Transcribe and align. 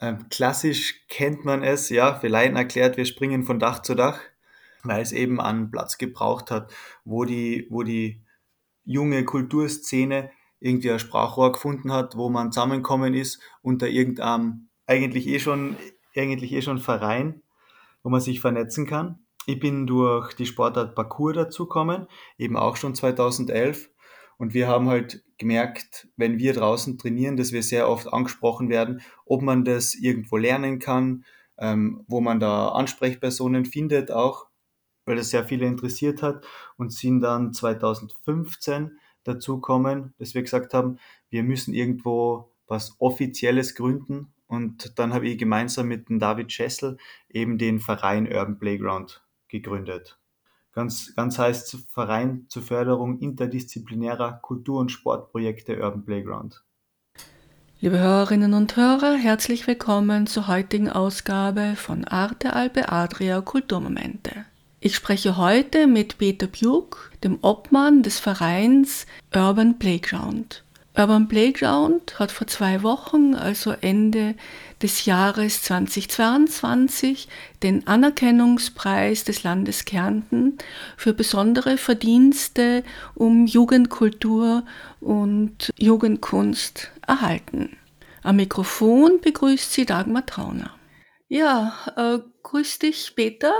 Ähm, 0.00 0.28
klassisch 0.30 1.06
kennt 1.08 1.44
man 1.44 1.62
es, 1.62 1.90
ja, 1.90 2.14
für 2.14 2.28
Laien 2.28 2.56
erklärt, 2.56 2.96
wir 2.96 3.04
springen 3.04 3.44
von 3.44 3.58
Dach 3.58 3.82
zu 3.82 3.94
Dach, 3.94 4.20
weil 4.82 5.02
es 5.02 5.12
eben 5.12 5.40
an 5.40 5.70
Platz 5.70 5.98
gebraucht 5.98 6.50
hat, 6.50 6.72
wo 7.04 7.24
die, 7.24 7.66
wo 7.70 7.82
die 7.82 8.22
junge 8.84 9.24
Kulturszene 9.24 10.30
irgendwie 10.58 10.90
ein 10.90 10.98
Sprachrohr 10.98 11.52
gefunden 11.52 11.92
hat, 11.92 12.16
wo 12.16 12.30
man 12.30 12.52
zusammenkommen 12.52 13.14
ist 13.14 13.40
unter 13.62 13.88
irgendeinem 13.88 14.68
eigentlich 14.86 15.26
eh 15.26 15.38
schon, 15.38 15.76
eigentlich 16.16 16.52
eh 16.52 16.62
schon 16.62 16.78
Verein, 16.78 17.42
wo 18.02 18.10
man 18.10 18.20
sich 18.20 18.40
vernetzen 18.40 18.86
kann. 18.86 19.20
Ich 19.46 19.60
bin 19.60 19.86
durch 19.86 20.34
die 20.34 20.46
Sportart 20.46 20.94
Parkour 20.94 21.32
dazugekommen, 21.32 22.06
eben 22.38 22.56
auch 22.56 22.76
schon 22.76 22.94
2011. 22.94 23.90
Und 24.40 24.54
wir 24.54 24.68
haben 24.68 24.88
halt 24.88 25.22
gemerkt, 25.36 26.08
wenn 26.16 26.38
wir 26.38 26.54
draußen 26.54 26.96
trainieren, 26.96 27.36
dass 27.36 27.52
wir 27.52 27.62
sehr 27.62 27.90
oft 27.90 28.10
angesprochen 28.10 28.70
werden, 28.70 29.02
ob 29.26 29.42
man 29.42 29.66
das 29.66 29.94
irgendwo 29.94 30.38
lernen 30.38 30.78
kann, 30.78 31.26
ähm, 31.58 32.04
wo 32.08 32.22
man 32.22 32.40
da 32.40 32.68
Ansprechpersonen 32.68 33.66
findet 33.66 34.10
auch, 34.10 34.46
weil 35.04 35.16
das 35.16 35.28
sehr 35.28 35.44
viele 35.44 35.66
interessiert 35.66 36.22
hat 36.22 36.46
und 36.78 36.90
sind 36.90 37.20
dann 37.20 37.52
2015 37.52 38.92
dazu 39.24 39.60
kommen, 39.60 40.14
dass 40.16 40.32
wir 40.34 40.40
gesagt 40.40 40.72
haben, 40.72 40.98
wir 41.28 41.42
müssen 41.42 41.74
irgendwo 41.74 42.50
was 42.66 42.96
Offizielles 42.98 43.74
gründen. 43.74 44.32
Und 44.46 44.98
dann 44.98 45.12
habe 45.12 45.28
ich 45.28 45.36
gemeinsam 45.36 45.86
mit 45.86 46.08
dem 46.08 46.18
David 46.18 46.50
Schessel 46.50 46.96
eben 47.28 47.58
den 47.58 47.78
Verein 47.78 48.26
Urban 48.26 48.58
Playground 48.58 49.22
gegründet. 49.48 50.19
Ganz, 50.72 51.14
ganz 51.16 51.36
heißt 51.36 51.78
Verein 51.90 52.46
zur 52.48 52.62
Förderung 52.62 53.18
interdisziplinärer 53.18 54.38
Kultur- 54.40 54.78
und 54.78 54.92
Sportprojekte 54.92 55.80
Urban 55.82 56.04
Playground. 56.04 56.62
Liebe 57.80 57.98
Hörerinnen 57.98 58.54
und 58.54 58.76
Hörer, 58.76 59.14
herzlich 59.14 59.66
willkommen 59.66 60.28
zur 60.28 60.46
heutigen 60.46 60.88
Ausgabe 60.88 61.74
von 61.76 62.04
Arte 62.04 62.52
Alpe 62.52 62.92
Adria 62.92 63.40
Kulturmomente. 63.40 64.44
Ich 64.78 64.94
spreche 64.94 65.36
heute 65.36 65.88
mit 65.88 66.18
Peter 66.18 66.46
Bjuk, 66.46 67.10
dem 67.24 67.38
Obmann 67.42 68.04
des 68.04 68.20
Vereins 68.20 69.06
Urban 69.34 69.78
Playground. 69.78 70.62
Urban 70.96 71.28
Playground 71.28 72.18
hat 72.18 72.32
vor 72.32 72.48
zwei 72.48 72.82
Wochen, 72.82 73.34
also 73.34 73.70
Ende 73.80 74.34
des 74.82 75.04
Jahres 75.04 75.62
2022, 75.62 77.28
den 77.62 77.86
Anerkennungspreis 77.86 79.22
des 79.24 79.44
Landes 79.44 79.84
Kärnten 79.84 80.58
für 80.96 81.14
besondere 81.14 81.76
Verdienste 81.78 82.82
um 83.14 83.46
Jugendkultur 83.46 84.64
und 85.00 85.70
Jugendkunst 85.78 86.90
erhalten. 87.06 87.76
Am 88.22 88.36
Mikrofon 88.36 89.20
begrüßt 89.20 89.72
sie 89.72 89.86
Dagmar 89.86 90.26
Trauner. 90.26 90.74
Ja, 91.28 91.72
äh, 91.96 92.18
grüß 92.42 92.80
dich, 92.80 93.12
Peter. 93.14 93.52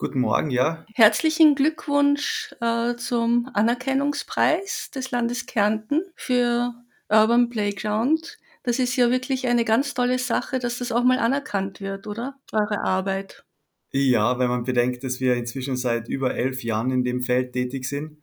Guten 0.00 0.20
Morgen, 0.20 0.50
ja. 0.50 0.86
Herzlichen 0.94 1.54
Glückwunsch 1.54 2.54
äh, 2.62 2.96
zum 2.96 3.50
Anerkennungspreis 3.52 4.90
des 4.94 5.10
Landes 5.10 5.44
Kärnten 5.44 6.00
für 6.14 6.72
Urban 7.10 7.50
Playground. 7.50 8.38
Das 8.62 8.78
ist 8.78 8.96
ja 8.96 9.10
wirklich 9.10 9.46
eine 9.46 9.66
ganz 9.66 9.92
tolle 9.92 10.18
Sache, 10.18 10.58
dass 10.58 10.78
das 10.78 10.90
auch 10.90 11.04
mal 11.04 11.18
anerkannt 11.18 11.82
wird, 11.82 12.06
oder? 12.06 12.40
Eure 12.50 12.80
Arbeit. 12.82 13.44
Ja, 13.90 14.38
wenn 14.38 14.48
man 14.48 14.64
bedenkt, 14.64 15.04
dass 15.04 15.20
wir 15.20 15.34
inzwischen 15.34 15.76
seit 15.76 16.08
über 16.08 16.34
elf 16.34 16.64
Jahren 16.64 16.90
in 16.90 17.04
dem 17.04 17.20
Feld 17.20 17.52
tätig 17.52 17.84
sind 17.84 18.22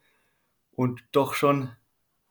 und 0.72 1.04
doch 1.12 1.36
schon 1.36 1.70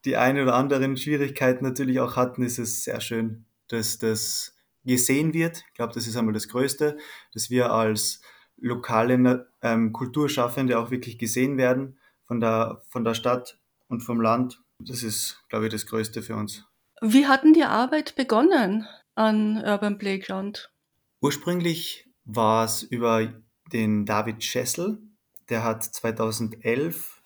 die 0.04 0.16
eine 0.16 0.42
oder 0.42 0.56
anderen 0.56 0.96
Schwierigkeiten 0.96 1.64
natürlich 1.64 2.00
auch 2.00 2.16
hatten, 2.16 2.42
ist 2.42 2.58
es 2.58 2.82
sehr 2.82 3.00
schön, 3.00 3.44
dass 3.68 3.98
das 3.98 4.56
gesehen 4.84 5.34
wird. 5.34 5.62
Ich 5.68 5.74
glaube, 5.74 5.94
das 5.94 6.08
ist 6.08 6.16
einmal 6.16 6.34
das 6.34 6.48
Größte, 6.48 6.98
dass 7.32 7.48
wir 7.48 7.70
als 7.70 8.22
lokale 8.58 9.48
ähm, 9.62 9.92
Kulturschaffende 9.92 10.78
auch 10.78 10.90
wirklich 10.90 11.18
gesehen 11.18 11.56
werden 11.56 11.98
von 12.26 12.40
der, 12.40 12.82
von 12.88 13.04
der 13.04 13.14
Stadt 13.14 13.58
und 13.88 14.00
vom 14.00 14.20
Land. 14.20 14.62
Das 14.78 15.02
ist, 15.02 15.44
glaube 15.48 15.66
ich, 15.66 15.72
das 15.72 15.86
Größte 15.86 16.22
für 16.22 16.36
uns. 16.36 16.64
Wie 17.00 17.26
hatten 17.26 17.52
die 17.52 17.64
Arbeit 17.64 18.16
begonnen 18.16 18.86
an 19.14 19.62
Urban 19.64 19.98
Playground? 19.98 20.70
Ursprünglich 21.20 22.08
war 22.24 22.64
es 22.64 22.82
über 22.82 23.32
den 23.72 24.06
David 24.06 24.44
Schessel, 24.44 24.98
der 25.48 25.62
hat 25.62 25.84
2011 25.84 27.22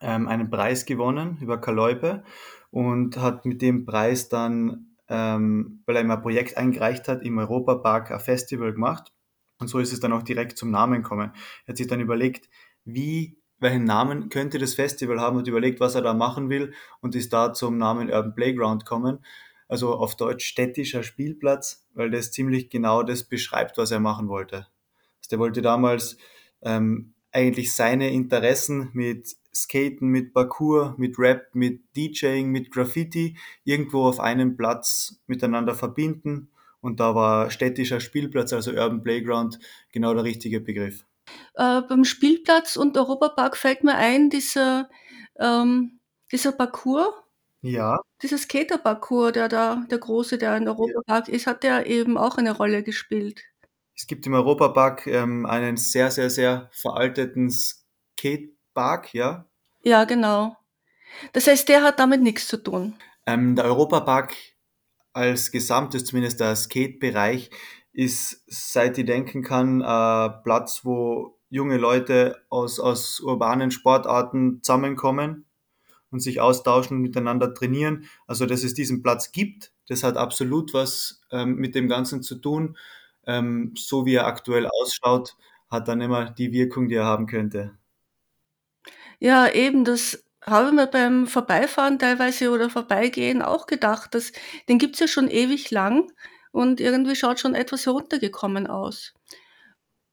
ähm, 0.00 0.28
einen 0.28 0.50
Preis 0.50 0.86
gewonnen 0.86 1.38
über 1.40 1.60
Kaloipe 1.60 2.22
und 2.70 3.16
hat 3.16 3.44
mit 3.44 3.62
dem 3.62 3.84
Preis 3.84 4.28
dann, 4.28 4.96
ähm, 5.08 5.82
weil 5.86 5.96
er 5.96 6.02
immer 6.02 6.16
ein 6.16 6.22
Projekt 6.22 6.56
eingereicht 6.56 7.08
hat, 7.08 7.22
im 7.22 7.38
Europapark 7.38 8.10
ein 8.10 8.20
Festival 8.20 8.72
gemacht 8.72 9.12
und 9.60 9.68
so 9.68 9.78
ist 9.78 9.92
es 9.92 10.00
dann 10.00 10.12
auch 10.12 10.22
direkt 10.22 10.58
zum 10.58 10.70
Namen 10.70 11.02
kommen. 11.02 11.32
Er 11.66 11.72
hat 11.72 11.76
sich 11.76 11.86
dann 11.86 12.00
überlegt, 12.00 12.48
wie, 12.84 13.38
welchen 13.58 13.84
Namen 13.84 14.30
könnte 14.30 14.58
das 14.58 14.74
Festival 14.74 15.20
haben 15.20 15.36
und 15.36 15.46
überlegt, 15.46 15.80
was 15.80 15.94
er 15.94 16.02
da 16.02 16.14
machen 16.14 16.48
will 16.48 16.72
und 17.00 17.14
ist 17.14 17.32
da 17.32 17.52
zum 17.52 17.76
Namen 17.76 18.10
Urban 18.10 18.34
Playground 18.34 18.86
kommen. 18.86 19.24
Also 19.68 19.94
auf 19.94 20.16
Deutsch 20.16 20.46
städtischer 20.46 21.02
Spielplatz, 21.02 21.86
weil 21.94 22.10
das 22.10 22.32
ziemlich 22.32 22.70
genau 22.70 23.02
das 23.02 23.24
beschreibt, 23.24 23.78
was 23.78 23.90
er 23.92 24.00
machen 24.00 24.28
wollte. 24.28 24.66
Also 25.18 25.30
der 25.30 25.38
wollte 25.38 25.62
damals 25.62 26.16
ähm, 26.62 27.14
eigentlich 27.30 27.74
seine 27.74 28.10
Interessen 28.10 28.90
mit 28.94 29.36
Skaten, 29.54 30.08
mit 30.08 30.32
Parkour, 30.32 30.94
mit 30.96 31.18
Rap, 31.18 31.54
mit 31.54 31.82
DJing, 31.96 32.50
mit 32.50 32.72
Graffiti 32.72 33.36
irgendwo 33.64 34.06
auf 34.06 34.20
einem 34.20 34.56
Platz 34.56 35.20
miteinander 35.26 35.74
verbinden 35.74 36.48
und 36.80 37.00
da 37.00 37.14
war 37.14 37.50
städtischer 37.50 38.00
Spielplatz, 38.00 38.52
also 38.52 38.70
Urban 38.72 39.02
Playground, 39.02 39.58
genau 39.92 40.14
der 40.14 40.24
richtige 40.24 40.60
Begriff. 40.60 41.04
Äh, 41.54 41.82
beim 41.82 42.04
Spielplatz 42.04 42.76
und 42.76 42.96
Europapark 42.96 43.56
fällt 43.56 43.84
mir 43.84 43.94
ein, 43.94 44.30
dieser, 44.30 44.88
ähm, 45.38 46.00
dieser 46.32 46.52
Parcours. 46.52 47.14
Ja. 47.62 47.98
Dieser 48.22 48.38
Skater-Parcours, 48.38 49.32
der 49.32 49.48
da, 49.48 49.84
der 49.90 49.98
große, 49.98 50.38
der 50.38 50.56
in 50.56 50.66
Europapark 50.66 51.28
ja. 51.28 51.34
ist, 51.34 51.46
hat 51.46 51.62
der 51.62 51.86
eben 51.86 52.16
auch 52.16 52.38
eine 52.38 52.56
Rolle 52.56 52.82
gespielt. 52.82 53.42
Es 53.94 54.06
gibt 54.06 54.26
im 54.26 54.32
Europapark 54.32 55.06
ähm, 55.06 55.44
einen 55.44 55.76
sehr, 55.76 56.10
sehr, 56.10 56.30
sehr 56.30 56.70
veralteten 56.72 57.50
Skatepark, 57.50 59.12
ja. 59.12 59.44
Ja, 59.82 60.04
genau. 60.04 60.56
Das 61.32 61.46
heißt, 61.46 61.68
der 61.68 61.82
hat 61.82 61.98
damit 61.98 62.22
nichts 62.22 62.48
zu 62.48 62.56
tun. 62.56 62.94
Ähm, 63.26 63.56
der 63.56 63.66
Europapark 63.66 64.34
als 65.12 65.50
Gesamtes, 65.50 66.04
zumindest 66.04 66.40
der 66.40 66.56
Skate-Bereich, 66.56 67.50
ist, 67.92 68.44
seit 68.46 68.98
ich 68.98 69.06
denken 69.06 69.42
kann, 69.42 69.82
ein 69.82 70.42
Platz, 70.44 70.84
wo 70.84 71.38
junge 71.48 71.76
Leute 71.76 72.36
aus, 72.48 72.78
aus 72.78 73.20
urbanen 73.20 73.70
Sportarten 73.70 74.62
zusammenkommen 74.62 75.46
und 76.10 76.20
sich 76.20 76.40
austauschen 76.40 76.98
und 76.98 77.02
miteinander 77.02 77.52
trainieren. 77.54 78.06
Also, 78.26 78.46
dass 78.46 78.62
es 78.62 78.74
diesen 78.74 79.02
Platz 79.02 79.32
gibt, 79.32 79.72
das 79.88 80.04
hat 80.04 80.16
absolut 80.16 80.72
was 80.72 81.20
ähm, 81.32 81.56
mit 81.56 81.74
dem 81.74 81.88
Ganzen 81.88 82.22
zu 82.22 82.36
tun. 82.36 82.76
Ähm, 83.26 83.72
so 83.76 84.06
wie 84.06 84.14
er 84.14 84.26
aktuell 84.26 84.66
ausschaut, 84.66 85.36
hat 85.68 85.88
dann 85.88 86.00
immer 86.00 86.30
die 86.30 86.52
Wirkung, 86.52 86.88
die 86.88 86.94
er 86.94 87.04
haben 87.04 87.26
könnte. 87.26 87.76
Ja, 89.18 89.52
eben, 89.52 89.84
das 89.84 90.24
habe 90.42 90.72
mir 90.72 90.86
beim 90.86 91.26
Vorbeifahren 91.26 91.98
teilweise 91.98 92.50
oder 92.50 92.70
Vorbeigehen 92.70 93.42
auch 93.42 93.66
gedacht, 93.66 94.14
dass 94.14 94.32
den 94.68 94.78
gibt's 94.78 95.00
ja 95.00 95.08
schon 95.08 95.28
ewig 95.28 95.70
lang 95.70 96.10
und 96.52 96.80
irgendwie 96.80 97.16
schaut 97.16 97.40
schon 97.40 97.54
etwas 97.54 97.86
heruntergekommen 97.86 98.66
aus. 98.66 99.14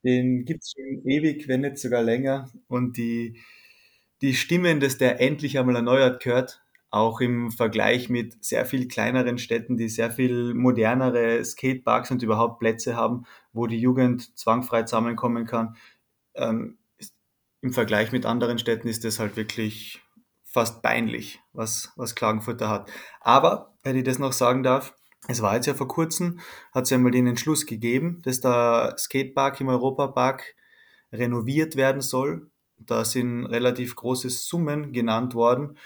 Den 0.03 0.45
gibt's 0.45 0.74
schon 0.74 1.09
ewig, 1.09 1.47
wenn 1.47 1.62
nicht 1.62 1.77
sogar 1.77 2.03
länger. 2.03 2.51
Und 2.68 2.97
die, 2.97 3.41
die 4.21 4.35
Stimmen, 4.35 4.79
dass 4.79 4.97
der 4.97 5.19
endlich 5.21 5.57
einmal 5.57 5.75
erneuert 5.75 6.24
gehört, 6.24 6.62
auch 6.89 7.19
im 7.19 7.51
Vergleich 7.51 8.09
mit 8.09 8.44
sehr 8.44 8.65
viel 8.65 8.88
kleineren 8.88 9.38
Städten, 9.38 9.75
die 9.75 9.89
sehr 9.89 10.12
viel 10.12 10.53
modernere 10.53 11.44
Skateparks 11.44 12.12
und 12.12 12.24
überhaupt 12.24 12.59
Plätze 12.59 12.95
haben, 12.95 13.25
wo 13.51 13.68
die 13.68 13.79
Jugend 13.79 14.38
zwangfrei 14.38 14.83
zusammenkommen 14.83 15.45
kann. 15.45 15.75
Ähm, 16.35 16.77
Im 17.62 17.74
Vergleich 17.74 18.12
mit 18.12 18.25
anderen 18.25 18.59
Städten 18.59 18.88
ist 18.88 19.03
das 19.03 19.19
halt 19.19 19.35
wirklich 19.35 20.01
fast 20.57 20.81
peinlich, 20.81 21.39
was, 21.54 21.94
was 21.98 22.15
Klagenfurt 22.15 22.62
da 22.62 22.69
hat. 22.69 22.89
Aber, 23.21 23.75
wenn 23.83 23.95
ich 23.95 24.04
das 24.04 24.18
noch 24.19 24.33
sagen 24.33 24.63
darf, 24.63 24.94
Es 25.27 25.42
war 25.42 25.56
jetzt 25.56 25.68
ja 25.68 25.74
vor 25.74 25.88
kurzem, 25.88 26.39
hat 26.74 26.86
es 26.86 26.89
ja 26.92 26.98
mal 26.98 27.12
den 27.12 27.27
Entschluss 27.27 27.65
gegeben, 27.65 28.21
dass 28.24 28.39
der 28.42 28.95
Skatepark 28.98 29.59
im 29.62 29.68
Europapark 29.69 30.56
renoviert 31.12 31.75
werden 31.75 32.01
soll. 32.01 32.50
Da 32.77 33.04
sind 33.06 33.45
relativ 33.45 33.95
große 33.95 34.30
Summen 34.30 34.94
genannt 34.94 35.36
worden. 35.36 35.77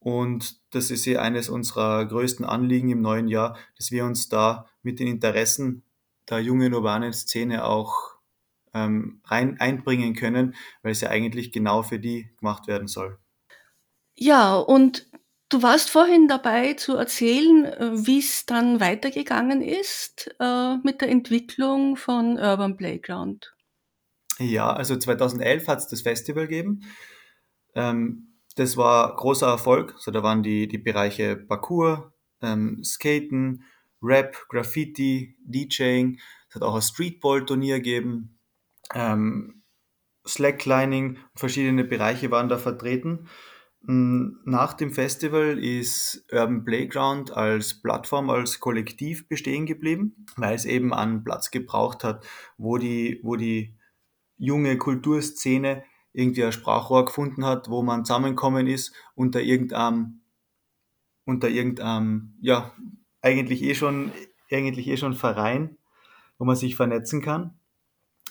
Und 0.00 0.60
das 0.74 0.90
ist 0.90 1.06
ja 1.06 1.20
eines 1.22 1.48
unserer 1.48 2.04
größten 2.06 2.44
Anliegen 2.44 2.90
im 2.90 3.00
neuen 3.02 3.28
Jahr, 3.28 3.56
dass 3.78 3.90
wir 3.92 4.04
uns 4.04 4.28
da 4.28 4.66
mit 4.82 4.98
den 5.00 5.08
Interessen 5.08 5.84
der 6.28 6.40
jungen 6.40 6.74
urbanen 6.74 7.12
Szene 7.12 7.64
auch 7.64 8.16
ähm, 8.74 9.20
rein 9.24 9.58
einbringen 9.60 10.14
können, 10.14 10.54
weil 10.82 10.92
es 10.92 11.00
ja 11.02 11.10
eigentlich 11.10 11.52
genau 11.52 11.82
für 11.82 11.98
die 11.98 12.30
gemacht 12.38 12.66
werden 12.68 12.88
soll. 12.88 13.18
Ja, 14.14 14.56
und 14.56 15.08
du 15.48 15.62
warst 15.62 15.90
vorhin 15.90 16.28
dabei 16.28 16.74
zu 16.74 16.96
erzählen, 16.96 17.64
äh, 17.64 18.06
wie 18.06 18.18
es 18.18 18.46
dann 18.46 18.80
weitergegangen 18.80 19.62
ist 19.62 20.34
äh, 20.40 20.76
mit 20.78 21.00
der 21.00 21.08
Entwicklung 21.08 21.96
von 21.96 22.38
Urban 22.38 22.76
Playground. 22.76 23.54
Ja, 24.38 24.72
also 24.72 24.96
2011 24.96 25.68
hat 25.68 25.78
es 25.78 25.88
das 25.88 26.02
Festival 26.02 26.46
gegeben. 26.46 26.82
Ähm, 27.74 28.38
das 28.56 28.76
war 28.76 29.16
großer 29.16 29.46
Erfolg. 29.46 29.94
So, 29.98 30.10
da 30.10 30.22
waren 30.22 30.42
die, 30.42 30.68
die 30.68 30.78
Bereiche 30.78 31.36
Parkour, 31.36 32.12
ähm, 32.40 32.82
Skaten, 32.84 33.64
Rap, 34.02 34.36
Graffiti, 34.48 35.36
DJing. 35.44 36.18
Es 36.48 36.56
hat 36.56 36.62
auch 36.62 36.74
ein 36.74 36.82
Streetball-Turnier 36.82 37.76
gegeben. 37.76 38.38
Ähm, 38.94 39.62
Slacklining, 40.26 41.18
verschiedene 41.34 41.84
Bereiche 41.84 42.30
waren 42.30 42.48
da 42.48 42.58
vertreten. 42.58 43.28
Mm, 43.84 44.38
nach 44.44 44.74
dem 44.74 44.92
Festival 44.92 45.58
ist 45.58 46.24
Urban 46.30 46.64
Playground 46.64 47.32
als 47.32 47.80
Plattform, 47.82 48.30
als 48.30 48.60
Kollektiv 48.60 49.28
bestehen 49.28 49.66
geblieben, 49.66 50.26
weil 50.36 50.54
es 50.54 50.64
eben 50.64 50.94
einen 50.94 51.24
Platz 51.24 51.50
gebraucht 51.50 52.04
hat, 52.04 52.24
wo 52.58 52.78
die, 52.78 53.20
wo 53.22 53.36
die 53.36 53.74
junge 54.36 54.78
Kulturszene 54.78 55.82
irgendwie 56.12 56.44
ein 56.44 56.52
Sprachrohr 56.52 57.06
gefunden 57.06 57.44
hat, 57.44 57.68
wo 57.70 57.82
man 57.82 58.04
zusammenkommen 58.04 58.66
ist 58.66 58.94
unter 59.14 59.40
irgendeinem, 59.40 60.20
unter 61.24 61.48
irgendeinem, 61.48 62.34
ja, 62.40 62.72
eigentlich 63.20 63.62
eh 63.62 63.74
schon, 63.74 64.12
eigentlich 64.50 64.88
eh 64.88 64.96
schon 64.96 65.14
Verein, 65.14 65.76
wo 66.38 66.44
man 66.44 66.56
sich 66.56 66.76
vernetzen 66.76 67.22
kann. 67.22 67.58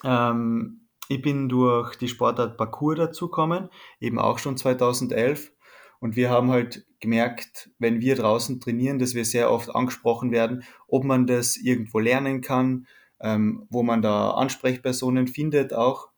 Ähm, 0.04 0.81
ich 1.09 1.21
bin 1.21 1.50
durch 1.50 1.95
die 1.95 2.07
Sportart 2.07 2.57
Parkour 2.57 2.95
dazugekommen, 2.95 3.69
eben 4.00 4.19
auch 4.19 4.39
schon 4.39 4.57
2011. 4.57 5.51
Und 6.00 6.15
wir 6.15 6.30
haben 6.30 6.50
halt 6.50 6.86
gemerkt, 7.00 7.69
wenn 7.80 8.01
wir 8.01 8.15
draußen 8.15 8.59
trainieren, 8.59 8.98
dass 8.98 9.13
wir 9.13 9.25
sehr 9.25 9.51
oft 9.51 9.75
angesprochen 9.75 10.31
werden, 10.31 10.63
ob 10.88 11.03
man 11.03 11.27
das 11.27 11.57
irgendwo 11.57 12.00
lernen 12.00 12.42
kann, 12.42 12.88
ähm, 13.19 13.68
wo 13.69 13.83
man 13.83 14.01
da 14.01 14.31
Ansprechpersonen 14.31 15.27
findet 15.27 15.74
auch, 15.74 16.09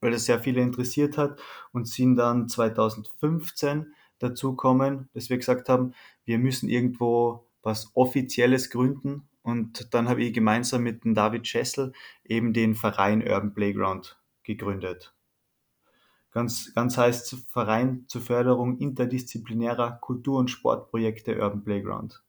weil 0.00 0.12
das 0.12 0.26
sehr 0.26 0.40
viele 0.40 0.60
interessiert 0.60 1.16
hat 1.16 1.40
und 1.72 1.88
sind 1.88 2.16
dann 2.16 2.48
2015 2.48 3.94
dazu 4.18 4.54
kommen, 4.54 5.08
dass 5.14 5.30
wir 5.30 5.38
gesagt 5.38 5.68
haben, 5.68 5.94
wir 6.24 6.38
müssen 6.38 6.68
irgendwo 6.68 7.46
was 7.62 7.90
Offizielles 7.94 8.70
gründen 8.70 9.28
und 9.42 9.94
dann 9.94 10.08
habe 10.08 10.22
ich 10.22 10.32
gemeinsam 10.32 10.82
mit 10.82 11.04
dem 11.04 11.14
David 11.14 11.46
Schessel 11.46 11.92
eben 12.24 12.52
den 12.52 12.74
Verein 12.74 13.22
Urban 13.22 13.52
Playground 13.52 14.16
gegründet. 14.44 15.14
Ganz, 16.30 16.74
ganz 16.74 16.96
heißt 16.96 17.36
Verein 17.48 18.04
zur 18.08 18.20
Förderung 18.20 18.78
interdisziplinärer 18.78 19.98
Kultur- 20.00 20.38
und 20.38 20.48
Sportprojekte 20.48 21.38
Urban 21.40 21.62
Playground. 21.62 22.22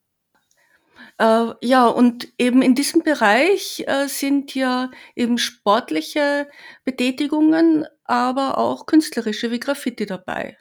Äh, 1.18 1.48
ja, 1.62 1.88
und 1.88 2.28
eben 2.38 2.62
in 2.62 2.76
diesem 2.76 3.02
Bereich 3.02 3.84
äh, 3.88 4.08
sind 4.08 4.54
ja 4.54 4.92
eben 5.16 5.38
sportliche 5.38 6.48
Betätigungen, 6.84 7.86
aber 8.04 8.58
auch 8.58 8.86
künstlerische 8.86 9.52
wie 9.52 9.60
Graffiti 9.60 10.06
dabei. 10.06 10.58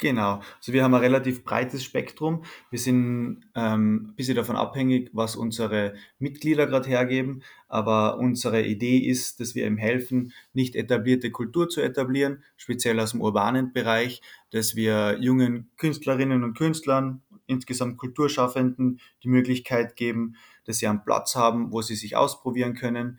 Genau. 0.00 0.40
Also 0.56 0.72
wir 0.72 0.82
haben 0.82 0.94
ein 0.94 1.00
relativ 1.00 1.44
breites 1.44 1.84
Spektrum. 1.84 2.42
Wir 2.70 2.78
sind 2.78 3.42
ähm, 3.54 4.08
ein 4.08 4.14
bisschen 4.16 4.34
davon 4.34 4.56
abhängig, 4.56 5.10
was 5.12 5.36
unsere 5.36 5.94
Mitglieder 6.18 6.66
gerade 6.66 6.88
hergeben. 6.88 7.42
Aber 7.68 8.18
unsere 8.18 8.64
Idee 8.64 8.96
ist, 8.96 9.40
dass 9.40 9.54
wir 9.54 9.66
ihm 9.66 9.76
helfen, 9.76 10.32
nicht 10.54 10.74
etablierte 10.74 11.30
Kultur 11.30 11.68
zu 11.68 11.82
etablieren, 11.82 12.42
speziell 12.56 12.98
aus 12.98 13.10
dem 13.10 13.20
urbanen 13.20 13.74
Bereich, 13.74 14.22
dass 14.50 14.74
wir 14.74 15.18
jungen 15.20 15.70
Künstlerinnen 15.76 16.44
und 16.44 16.56
Künstlern, 16.56 17.20
insgesamt 17.46 17.98
Kulturschaffenden 17.98 19.00
die 19.22 19.28
Möglichkeit 19.28 19.96
geben, 19.96 20.36
dass 20.64 20.78
sie 20.78 20.86
einen 20.86 21.04
Platz 21.04 21.36
haben, 21.36 21.72
wo 21.72 21.82
sie 21.82 21.96
sich 21.96 22.16
ausprobieren 22.16 22.74
können, 22.74 23.18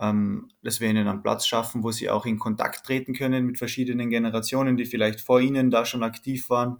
dass 0.00 0.80
wir 0.80 0.88
ihnen 0.88 1.08
einen 1.08 1.22
Platz 1.22 1.46
schaffen, 1.46 1.82
wo 1.82 1.90
sie 1.90 2.08
auch 2.08 2.24
in 2.24 2.38
Kontakt 2.38 2.86
treten 2.86 3.12
können 3.12 3.44
mit 3.44 3.58
verschiedenen 3.58 4.08
Generationen, 4.08 4.78
die 4.78 4.86
vielleicht 4.86 5.20
vor 5.20 5.40
ihnen 5.40 5.70
da 5.70 5.84
schon 5.84 6.02
aktiv 6.02 6.48
waren 6.48 6.78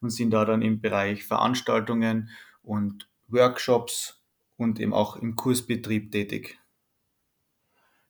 und 0.00 0.08
sind 0.08 0.30
da 0.30 0.46
dann 0.46 0.62
im 0.62 0.80
Bereich 0.80 1.24
Veranstaltungen 1.24 2.30
und 2.62 3.10
Workshops 3.28 4.22
und 4.56 4.80
eben 4.80 4.94
auch 4.94 5.16
im 5.16 5.36
Kursbetrieb 5.36 6.12
tätig. 6.12 6.58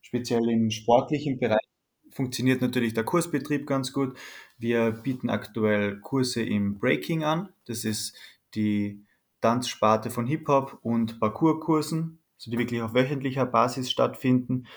Speziell 0.01 0.47
im 0.49 0.71
sportlichen 0.71 1.37
Bereich 1.37 1.65
funktioniert 2.11 2.61
natürlich 2.61 2.93
der 2.93 3.03
Kursbetrieb 3.03 3.67
ganz 3.67 3.91
gut. 3.91 4.17
Wir 4.57 4.91
bieten 4.91 5.29
aktuell 5.29 5.99
Kurse 5.99 6.41
im 6.41 6.79
Breaking 6.79 7.25
an. 7.25 7.49
Das 7.65 7.83
ist 7.83 8.15
die 8.53 9.03
Tanzsparte 9.41 10.09
von 10.09 10.25
Hip-Hop 10.25 10.79
und 10.81 11.19
Parkourkursen 11.19 12.19
also 12.45 12.51
die 12.51 12.59
wirklich 12.59 12.81
auf 12.81 12.93
wöchentlicher 12.93 13.45
Basis 13.45 13.89
stattfinden. 13.89 14.67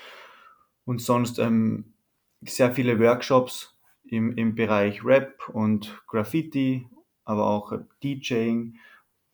Und 0.85 1.01
sonst 1.01 1.37
ähm, 1.37 1.93
sehr 2.41 2.71
viele 2.73 2.99
Workshops 2.99 3.77
im, 4.05 4.35
im 4.37 4.55
Bereich 4.55 5.05
Rap 5.05 5.47
und 5.49 6.01
Graffiti, 6.07 6.87
aber 7.25 7.45
auch 7.45 7.73
DJing, 8.03 8.79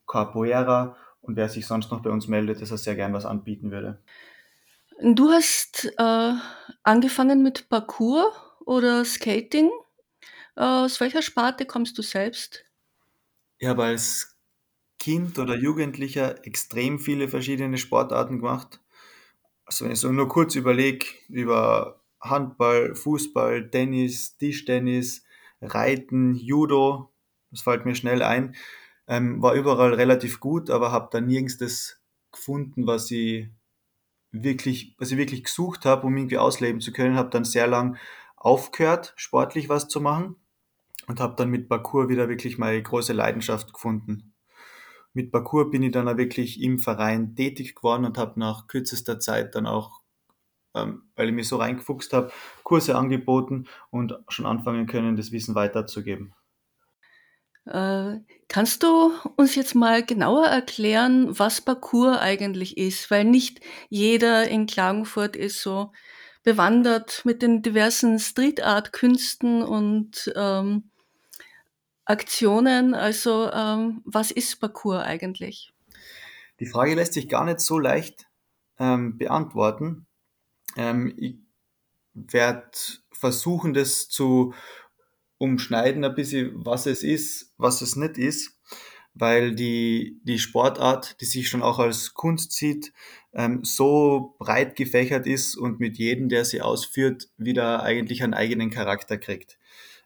Capoeira 0.06 0.98
und 1.22 1.38
wer 1.38 1.48
sich 1.48 1.66
sonst 1.66 1.92
noch 1.92 2.02
bei 2.02 2.10
uns 2.10 2.28
meldet, 2.28 2.62
dass 2.62 2.72
er 2.72 2.78
sehr 2.78 2.96
gern 2.96 3.14
was 3.14 3.26
anbieten 3.26 3.72
würde. 3.72 4.02
Du 5.02 5.30
hast 5.30 5.92
äh, 5.98 6.34
angefangen 6.84 7.42
mit 7.42 7.70
Parkour 7.70 8.34
oder 8.66 9.06
Skating. 9.06 9.72
Äh, 10.56 10.62
aus 10.62 11.00
welcher 11.00 11.22
Sparte 11.22 11.66
kommst 11.66 11.98
du 11.98 12.02
selbst? 12.02 12.66
Ich 13.58 13.68
habe 13.68 13.84
als 13.86 14.35
Kind 15.06 15.38
oder 15.38 15.56
Jugendlicher 15.56 16.44
extrem 16.48 16.98
viele 16.98 17.28
verschiedene 17.28 17.78
Sportarten 17.78 18.40
gemacht. 18.40 18.82
Also 19.64 19.86
wenn 19.86 19.92
ich 19.92 20.00
so 20.00 20.12
nur 20.12 20.28
kurz 20.28 20.56
überlege, 20.56 21.06
über 21.30 22.02
Handball, 22.20 22.96
Fußball, 22.96 23.70
Tennis, 23.70 24.36
Tischtennis, 24.40 25.24
Reiten, 25.62 26.34
Judo, 26.34 27.14
das 27.52 27.62
fällt 27.62 27.86
mir 27.86 27.94
schnell 27.94 28.24
ein, 28.24 28.56
ähm, 29.08 29.44
war 29.44 29.54
überall 29.54 29.94
relativ 29.94 30.40
gut, 30.40 30.72
aber 30.72 30.92
habe 30.92 31.10
da 31.12 31.22
nirgends 31.22 31.60
das 31.60 32.02
gefunden, 32.32 32.88
was 32.88 33.12
ich 33.12 33.52
wirklich, 34.32 34.96
was 34.98 35.12
ich 35.12 35.20
wirklich 35.20 35.44
gesucht 35.44 35.86
habe, 35.86 36.08
um 36.08 36.18
irgendwie 36.18 36.40
ausleben 36.40 36.82
zu 36.82 36.92
können. 36.92 37.16
Habe 37.16 37.30
dann 37.30 37.46
sehr 37.46 37.68
lang 37.68 38.00
aufgehört, 38.38 39.14
sportlich 39.18 39.70
was 39.70 39.88
zu 39.88 40.02
machen 40.02 40.38
und 41.06 41.20
habe 41.20 41.36
dann 41.36 41.52
mit 41.52 41.70
Parkour 41.70 42.10
wieder 42.10 42.28
wirklich 42.28 42.58
meine 42.58 42.82
große 42.82 43.14
Leidenschaft 43.14 43.72
gefunden 43.72 44.32
mit 45.16 45.32
Parcours 45.32 45.72
bin 45.72 45.82
ich 45.82 45.92
dann 45.92 46.08
auch 46.08 46.18
wirklich 46.18 46.62
im 46.62 46.78
Verein 46.78 47.36
tätig 47.36 47.76
geworden 47.76 48.06
und 48.06 48.18
habe 48.18 48.40
nach 48.40 48.68
kürzester 48.68 49.20
Zeit 49.20 49.56
dann 49.56 49.66
auch, 49.66 50.02
ähm, 50.76 51.04
weil 51.16 51.30
ich 51.30 51.34
mich 51.34 51.48
so 51.48 51.58
reingefuchst 51.58 52.14
habe, 52.14 52.32
Kurse 52.64 52.96
angeboten 52.96 53.66
und 53.90 54.14
schon 54.28 54.46
anfangen 54.46 54.88
können, 54.88 55.16
das 55.16 55.32
Wissen 55.32 55.56
weiterzugeben. 55.56 56.34
Äh, 57.66 58.20
kannst 58.48 58.84
du 58.84 59.12
uns 59.38 59.56
jetzt 59.56 59.74
mal 59.74 60.04
genauer 60.04 60.46
erklären, 60.46 61.40
was 61.40 61.62
Parcours 61.62 62.20
eigentlich 62.20 62.78
ist? 62.78 63.10
Weil 63.10 63.24
nicht 63.24 63.62
jeder 63.90 64.48
in 64.48 64.68
Klagenfurt 64.68 65.36
ist 65.36 65.62
so 65.62 65.92
bewandert 66.44 67.24
mit 67.26 67.42
den 67.42 67.64
diversen 67.64 68.20
Street 68.20 68.62
Art 68.62 68.94
Künsten 68.94 69.64
und 69.64 70.32
ähm, 70.36 70.92
Aktionen. 72.06 72.94
Also 72.94 73.52
ähm, 73.52 74.02
was 74.06 74.32
ist 74.32 74.60
Parcours 74.60 75.04
eigentlich? 75.04 75.74
Die 76.60 76.68
Frage 76.68 76.96
lässt 76.96 77.14
sich 77.14 77.28
gar 77.28 77.46
nicht 77.46 77.60
so 77.60 77.80
leicht 77.80 78.28
ähm, 78.80 79.18
beantworten. 79.18 80.06
Ähm, 80.78 81.14
ich 81.18 81.36
werde 82.14 82.72
versuchen, 83.12 83.74
das 83.74 84.08
zu 84.08 84.54
umschneiden, 85.38 86.04
ein 86.04 86.16
bisschen, 86.16 86.66
was 86.66 86.86
es 86.86 87.04
ist, 87.04 87.54
was 87.58 87.82
es 87.82 87.96
nicht 87.96 88.18
ist, 88.18 88.58
weil 89.14 89.54
die, 89.54 90.20
die 90.24 90.40
Sportart, 90.40 91.20
die 91.20 91.26
sich 91.26 91.50
schon 91.50 91.62
auch 91.62 91.80
als 91.80 92.14
Kunst 92.14 92.54
sieht, 92.54 92.94
ähm, 93.34 93.64
so 93.64 94.36
breit 94.40 94.76
gefächert 94.76 95.28
ist 95.28 95.56
und 95.56 95.80
mit 95.80 95.98
jedem, 95.98 96.30
der 96.30 96.46
sie 96.46 96.62
ausführt, 96.62 97.30
wieder 97.38 97.84
eigentlich 97.84 98.24
einen 98.24 98.34
eigenen 98.34 98.70
Charakter 98.70 99.18
kriegt. 99.18 99.58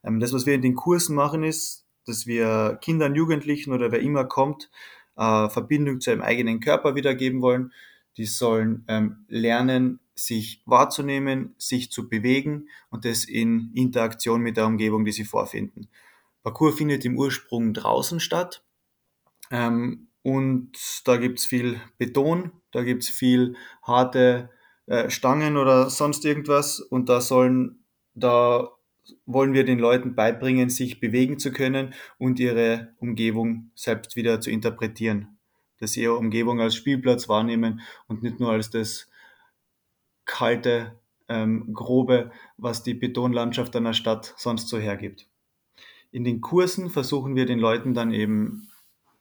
Ähm, 0.03 0.20
das, 0.20 0.34
was 0.34 0.46
wir 0.46 0.56
in 0.56 0.62
den 0.62 0.75
Kursen 0.75 1.15
machen, 1.15 1.44
ist, 1.44 1.86
dass 2.06 2.27
wir 2.27 2.79
Kindern, 2.82 3.15
Jugendlichen 3.15 3.74
oder 3.74 3.91
wer 3.91 4.00
immer 4.00 4.25
kommt, 4.25 4.70
äh, 5.18 5.50
Verbindung 5.50 6.00
zu 6.01 6.12
ihrem 6.12 6.22
eigenen 6.22 6.60
Körper 6.60 6.96
wiedergeben 6.96 7.41
wollen. 7.41 7.74
Die 8.18 8.25
sollen 8.25 8.86
ähm, 8.88 9.25
lernen, 9.27 10.00
sich 10.15 10.62
wahrzunehmen, 10.65 11.56
sich 11.58 11.91
zu 11.91 12.10
bewegen 12.10 12.68
und 12.89 13.06
das 13.06 13.24
in 13.24 13.72
Interaktion 13.74 14.41
mit 14.41 14.58
der 14.58 14.65
Umgebung, 14.65 15.06
die 15.06 15.12
sie 15.12 15.24
vorfinden. 15.24 15.88
Parcours 16.44 16.75
findet 16.75 17.06
im 17.06 17.18
Ursprung 17.18 17.74
draußen 17.74 18.20
statt. 18.20 18.63
Ähm, 19.51 20.08
und 20.22 20.72
da 21.06 21.18
gibt's 21.18 21.46
viel 21.46 21.79
Beton, 21.98 22.51
da 22.72 22.84
gibt's 22.84 23.10
viel 23.10 23.56
harte 23.84 24.50
äh, 24.86 25.10
Stangen 25.10 25.58
oder 25.58 25.89
sonst 25.89 26.25
irgendwas. 26.25 26.79
Und 26.79 27.10
da 27.10 27.22
sollen, 27.22 27.84
da 28.13 28.70
wollen 29.25 29.54
wir 29.54 29.63
den 29.63 29.80
Leuten 29.80 30.16
beibringen, 30.16 30.70
sich 30.70 31.00
bewegen 31.00 31.39
zu 31.39 31.51
können 31.51 31.94
und 32.18 32.39
ihre 32.39 32.94
Umgebung 33.00 33.72
selbst 33.75 34.16
wieder 34.16 34.42
zu 34.42 34.51
interpretieren. 34.51 35.38
Dass 35.80 35.94
sie 35.94 36.04
ihre 36.04 36.18
Umgebung 36.18 36.60
als 36.60 36.75
Spielplatz 36.75 37.30
wahrnehmen 37.30 37.82
und 38.08 38.24
nicht 38.24 38.39
nur 38.39 38.51
als 38.51 38.70
das 38.70 39.10
kalte, 40.25 41.00
ähm, 41.28 41.74
grobe, 41.74 42.32
was 42.58 42.84
die 42.84 42.94
Betonlandschaft 42.94 43.75
einer 43.75 43.94
Stadt 43.94 44.34
sonst 44.38 44.68
so 44.68 44.78
hergibt. 44.78 45.28
In 46.12 46.24
den 46.24 46.42
Kursen 46.42 46.89
versuchen 46.89 47.36
wir 47.36 47.46
den 47.46 47.60
Leuten 47.60 47.94
dann 47.94 48.13
eben 48.13 48.70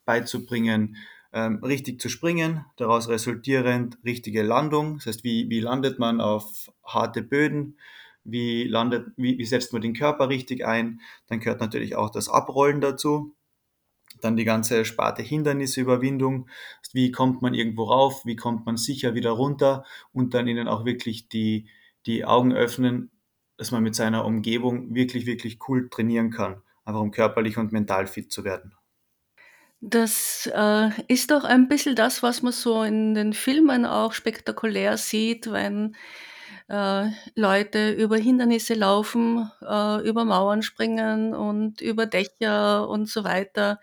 beizubringen, 0.04 0.96
ähm, 1.32 1.62
richtig 1.62 2.00
zu 2.00 2.08
springen, 2.08 2.64
daraus 2.76 3.08
resultierend 3.08 3.98
richtige 4.04 4.42
Landung. 4.42 4.96
Das 4.96 5.06
heißt, 5.06 5.24
wie, 5.24 5.50
wie 5.50 5.60
landet 5.60 5.98
man 5.98 6.20
auf 6.20 6.70
harte 6.82 7.22
Böden, 7.22 7.76
wie, 8.30 8.64
landet, 8.64 9.08
wie, 9.16 9.38
wie 9.38 9.44
setzt 9.44 9.72
man 9.72 9.82
den 9.82 9.94
Körper 9.94 10.28
richtig 10.28 10.66
ein. 10.66 11.00
Dann 11.26 11.40
gehört 11.40 11.60
natürlich 11.60 11.96
auch 11.96 12.10
das 12.10 12.28
Abrollen 12.28 12.80
dazu. 12.80 13.34
Dann 14.20 14.36
die 14.36 14.44
ganze 14.44 14.84
Sparte 14.84 15.22
Hindernisüberwindung. 15.22 16.48
Wie 16.92 17.10
kommt 17.10 17.42
man 17.42 17.54
irgendwo 17.54 17.84
rauf? 17.84 18.24
Wie 18.24 18.36
kommt 18.36 18.66
man 18.66 18.76
sicher 18.76 19.14
wieder 19.14 19.30
runter? 19.30 19.84
Und 20.12 20.34
dann 20.34 20.48
ihnen 20.48 20.68
auch 20.68 20.84
wirklich 20.84 21.28
die, 21.28 21.68
die 22.06 22.24
Augen 22.24 22.52
öffnen, 22.52 23.10
dass 23.56 23.70
man 23.70 23.82
mit 23.82 23.94
seiner 23.94 24.24
Umgebung 24.24 24.94
wirklich, 24.94 25.26
wirklich 25.26 25.58
cool 25.68 25.88
trainieren 25.90 26.30
kann. 26.30 26.62
Einfach 26.84 27.00
um 27.00 27.10
körperlich 27.10 27.58
und 27.58 27.72
mental 27.72 28.06
fit 28.06 28.32
zu 28.32 28.44
werden. 28.44 28.74
Das 29.80 30.50
äh, 30.52 30.90
ist 31.06 31.30
doch 31.30 31.44
ein 31.44 31.68
bisschen 31.68 31.94
das, 31.94 32.22
was 32.22 32.42
man 32.42 32.52
so 32.52 32.82
in 32.82 33.14
den 33.14 33.32
Filmen 33.32 33.86
auch 33.86 34.12
spektakulär 34.12 34.96
sieht, 34.96 35.52
wenn 35.52 35.94
äh, 36.68 37.10
Leute 37.34 37.92
über 37.92 38.16
Hindernisse 38.16 38.74
laufen, 38.74 39.50
äh, 39.62 40.06
über 40.06 40.24
Mauern 40.24 40.62
springen 40.62 41.34
und 41.34 41.80
über 41.80 42.06
Dächer 42.06 42.88
und 42.88 43.08
so 43.08 43.24
weiter. 43.24 43.80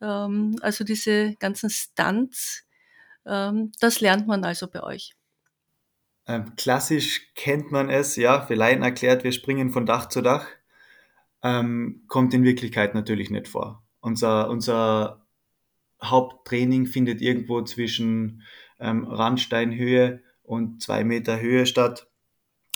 Ähm, 0.00 0.56
also 0.60 0.84
diese 0.84 1.34
ganzen 1.36 1.70
Stunts, 1.70 2.64
ähm, 3.24 3.72
das 3.80 4.00
lernt 4.00 4.26
man 4.26 4.44
also 4.44 4.66
bei 4.66 4.82
euch. 4.82 5.14
Ähm, 6.28 6.56
klassisch 6.56 7.32
kennt 7.34 7.70
man 7.70 7.88
es, 7.88 8.16
ja, 8.16 8.40
für 8.42 8.54
Laien 8.54 8.82
erklärt, 8.82 9.22
wir 9.22 9.32
springen 9.32 9.70
von 9.70 9.86
Dach 9.86 10.08
zu 10.08 10.22
Dach. 10.22 10.46
Ähm, 11.42 12.02
kommt 12.08 12.34
in 12.34 12.42
Wirklichkeit 12.42 12.94
natürlich 12.94 13.30
nicht 13.30 13.46
vor. 13.46 13.84
Unser, 14.00 14.50
unser 14.50 15.24
Haupttraining 16.02 16.86
findet 16.86 17.20
irgendwo 17.20 17.62
zwischen 17.62 18.42
ähm, 18.80 19.04
Randsteinhöhe 19.04 20.22
und 20.42 20.82
zwei 20.82 21.04
Meter 21.04 21.40
Höhe 21.40 21.66
statt, 21.66 22.08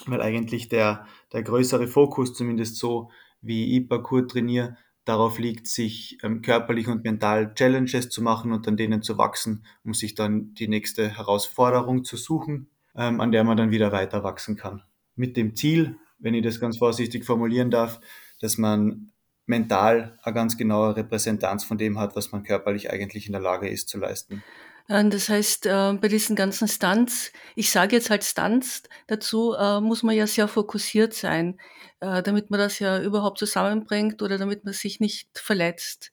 weil 0.06 0.22
eigentlich 0.22 0.68
der, 0.68 1.06
der 1.32 1.42
größere 1.42 1.88
Fokus, 1.88 2.34
zumindest 2.34 2.76
so 2.76 3.10
wie 3.42 3.76
ich 3.76 3.88
Parkour 3.88 4.26
trainiere, 4.28 4.76
darauf 5.04 5.38
liegt, 5.38 5.66
sich 5.66 6.18
ähm, 6.22 6.42
körperlich 6.42 6.88
und 6.88 7.04
mental 7.04 7.54
Challenges 7.54 8.10
zu 8.10 8.22
machen 8.22 8.52
und 8.52 8.68
an 8.68 8.76
denen 8.76 9.02
zu 9.02 9.18
wachsen, 9.18 9.64
um 9.84 9.94
sich 9.94 10.14
dann 10.14 10.54
die 10.54 10.68
nächste 10.68 11.16
Herausforderung 11.16 12.04
zu 12.04 12.16
suchen, 12.16 12.68
ähm, 12.94 13.20
an 13.20 13.32
der 13.32 13.44
man 13.44 13.56
dann 13.56 13.70
wieder 13.70 13.92
weiter 13.92 14.22
wachsen 14.22 14.56
kann. 14.56 14.82
Mit 15.16 15.36
dem 15.36 15.56
Ziel, 15.56 15.96
wenn 16.18 16.34
ich 16.34 16.44
das 16.44 16.60
ganz 16.60 16.78
vorsichtig 16.78 17.24
formulieren 17.24 17.70
darf, 17.70 18.00
dass 18.40 18.58
man 18.58 19.10
mental 19.46 20.18
eine 20.22 20.34
ganz 20.34 20.56
genaue 20.56 20.96
Repräsentanz 20.96 21.64
von 21.64 21.78
dem 21.78 21.98
hat, 21.98 22.14
was 22.14 22.30
man 22.30 22.44
körperlich 22.44 22.90
eigentlich 22.90 23.26
in 23.26 23.32
der 23.32 23.40
Lage 23.40 23.68
ist 23.68 23.88
zu 23.88 23.98
leisten. 23.98 24.42
Das 24.88 25.28
heißt, 25.28 25.66
äh, 25.66 25.92
bei 26.00 26.08
diesen 26.08 26.34
ganzen 26.34 26.66
Stunts, 26.66 27.32
ich 27.54 27.70
sage 27.70 27.94
jetzt 27.94 28.10
halt 28.10 28.24
Stunts, 28.24 28.82
dazu 29.06 29.54
äh, 29.54 29.80
muss 29.80 30.02
man 30.02 30.16
ja 30.16 30.26
sehr 30.26 30.48
fokussiert 30.48 31.14
sein, 31.14 31.60
äh, 32.00 32.22
damit 32.22 32.50
man 32.50 32.58
das 32.58 32.80
ja 32.80 33.00
überhaupt 33.00 33.38
zusammenbringt 33.38 34.20
oder 34.20 34.36
damit 34.36 34.64
man 34.64 34.74
sich 34.74 34.98
nicht 34.98 35.38
verletzt. 35.38 36.12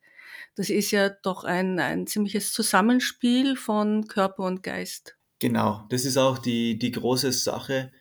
Das 0.56 0.70
ist 0.70 0.92
ja 0.92 1.10
doch 1.10 1.44
ein, 1.44 1.80
ein 1.80 2.08
ziemliches 2.08 2.52
Zusammenspiel 2.52 3.56
von 3.56 4.08
Körper 4.08 4.44
und 4.44 4.64
Geist. 4.64 5.18
Genau, 5.40 5.86
das 5.90 6.06
ist 6.06 6.18
auch 6.18 6.40
die, 6.40 6.80
die 6.80 6.92
große 6.92 7.32
Sache, 7.32 7.92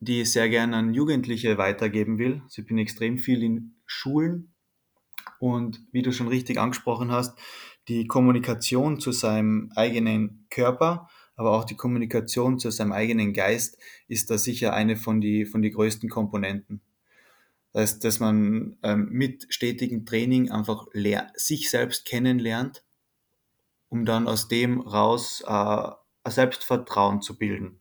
die 0.00 0.22
ich 0.22 0.32
sehr 0.32 0.48
gerne 0.48 0.76
an 0.76 0.94
Jugendliche 0.94 1.58
weitergeben 1.58 2.18
will. 2.18 2.40
Also 2.44 2.62
ich 2.62 2.68
bin 2.68 2.78
extrem 2.78 3.18
viel 3.18 3.42
in 3.42 3.74
Schulen 3.84 4.54
und 5.40 5.80
wie 5.92 6.02
du 6.02 6.12
schon 6.12 6.28
richtig 6.28 6.58
angesprochen 6.58 7.10
hast, 7.10 7.36
die 7.88 8.06
Kommunikation 8.06 9.00
zu 9.00 9.12
seinem 9.12 9.70
eigenen 9.74 10.46
Körper, 10.50 11.08
aber 11.36 11.52
auch 11.52 11.64
die 11.64 11.76
Kommunikation 11.76 12.58
zu 12.58 12.70
seinem 12.70 12.92
eigenen 12.92 13.32
Geist 13.32 13.78
ist 14.08 14.30
da 14.30 14.38
sicher 14.38 14.72
eine 14.72 14.96
von 14.96 15.20
die, 15.20 15.44
von 15.44 15.62
die 15.62 15.70
größten 15.70 16.08
Komponenten. 16.08 16.80
Das 17.72 17.82
heißt, 17.82 18.04
dass 18.04 18.20
man 18.20 18.78
ähm, 18.82 19.08
mit 19.10 19.46
stetigem 19.50 20.06
Training 20.06 20.50
einfach 20.50 20.86
sich 21.34 21.70
selbst 21.70 22.06
kennenlernt, 22.06 22.84
um 23.88 24.04
dann 24.06 24.26
aus 24.26 24.48
dem 24.48 24.80
raus 24.80 25.44
äh, 25.46 25.90
Selbstvertrauen 26.28 27.20
zu 27.20 27.38
bilden. 27.38 27.80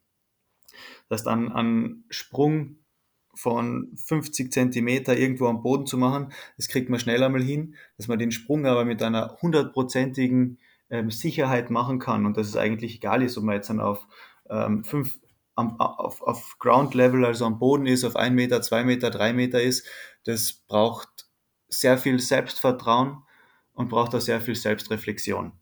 Das 1.07 1.21
heißt, 1.21 1.27
an, 1.27 1.51
an 1.51 2.03
Sprung 2.09 2.79
von 3.35 3.91
50 3.95 4.51
Zentimeter 4.51 5.17
irgendwo 5.17 5.47
am 5.47 5.61
Boden 5.61 5.85
zu 5.85 5.97
machen, 5.97 6.31
das 6.57 6.67
kriegt 6.67 6.89
man 6.89 6.99
schnell 6.99 7.23
einmal 7.23 7.43
hin, 7.43 7.75
dass 7.97 8.07
man 8.07 8.19
den 8.19 8.31
Sprung 8.31 8.65
aber 8.65 8.85
mit 8.85 9.01
einer 9.03 9.37
hundertprozentigen 9.41 10.59
ähm, 10.89 11.11
Sicherheit 11.11 11.69
machen 11.69 11.99
kann 11.99 12.25
und 12.25 12.37
dass 12.37 12.47
es 12.47 12.55
eigentlich 12.55 12.95
egal 12.95 13.23
ist, 13.23 13.37
ob 13.37 13.43
man 13.43 13.55
jetzt 13.55 13.69
dann 13.69 13.79
auf 13.79 14.07
ähm, 14.49 14.83
fünf 14.83 15.19
am, 15.55 15.79
auf, 15.79 16.21
auf 16.21 16.57
Ground 16.59 16.93
Level, 16.93 17.25
also 17.25 17.45
am 17.45 17.59
Boden 17.59 17.87
ist, 17.87 18.03
auf 18.03 18.15
ein 18.15 18.35
Meter, 18.35 18.61
zwei 18.61 18.83
Meter, 18.83 19.09
drei 19.09 19.33
Meter 19.33 19.61
ist, 19.61 19.87
das 20.25 20.53
braucht 20.53 21.27
sehr 21.69 21.97
viel 21.97 22.19
Selbstvertrauen 22.19 23.23
und 23.73 23.89
braucht 23.89 24.13
auch 24.15 24.21
sehr 24.21 24.41
viel 24.41 24.55
Selbstreflexion. 24.55 25.53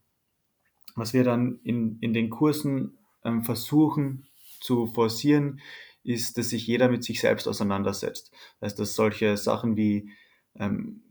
Was 0.95 1.13
wir 1.13 1.23
dann 1.23 1.59
in, 1.63 1.99
in 1.99 2.13
den 2.13 2.29
Kursen 2.29 2.97
ähm, 3.23 3.43
versuchen 3.43 4.27
zu 4.59 4.87
forcieren, 4.87 5.59
ist, 6.03 6.37
dass 6.37 6.49
sich 6.49 6.67
jeder 6.67 6.89
mit 6.89 7.03
sich 7.03 7.19
selbst 7.21 7.47
auseinandersetzt. 7.47 8.31
Das 8.59 8.71
heißt, 8.71 8.79
dass 8.79 8.95
solche 8.95 9.37
Sachen 9.37 9.77
wie 9.77 10.11
ähm, 10.55 11.01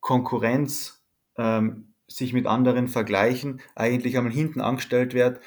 Konkurrenz, 0.00 1.02
ähm, 1.36 1.94
sich 2.08 2.32
mit 2.32 2.46
anderen 2.46 2.88
vergleichen, 2.88 3.60
eigentlich 3.74 4.16
einmal 4.16 4.32
hinten 4.32 4.60
angestellt 4.60 5.14
wird 5.14 5.40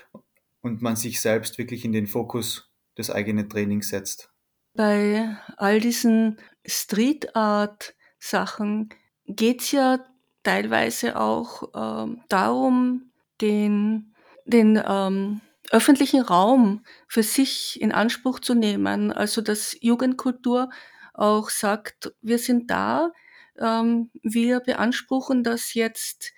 und 0.61 0.81
man 0.81 0.95
sich 0.95 1.21
selbst 1.21 1.57
wirklich 1.57 1.85
in 1.85 1.93
den 1.93 2.07
Fokus 2.07 2.69
des 2.97 3.09
eigenen 3.09 3.49
Trainings 3.49 3.89
setzt. 3.89 4.29
Bei 4.73 5.37
all 5.57 5.79
diesen 5.79 6.37
Street 6.65 7.35
Art 7.35 7.95
Sachen 8.19 8.89
geht 9.25 9.61
es 9.61 9.71
ja 9.71 9.99
teilweise 10.43 11.19
auch 11.19 11.63
ähm, 11.73 12.21
darum, 12.27 13.11
den, 13.41 14.13
den 14.45 14.81
ähm, 14.85 15.41
öffentlichen 15.71 16.21
Raum 16.21 16.83
für 17.07 17.23
sich 17.23 17.79
in 17.81 17.91
Anspruch 17.91 18.39
zu 18.39 18.53
nehmen. 18.53 19.11
Also 19.11 19.41
dass 19.41 19.75
Jugendkultur 19.81 20.69
auch 21.13 21.49
sagt, 21.49 22.13
wir 22.21 22.39
sind 22.39 22.71
da, 22.71 23.11
ähm, 23.57 24.09
wir 24.23 24.61
beanspruchen 24.61 25.43
das 25.43 25.73
jetzt 25.73 26.33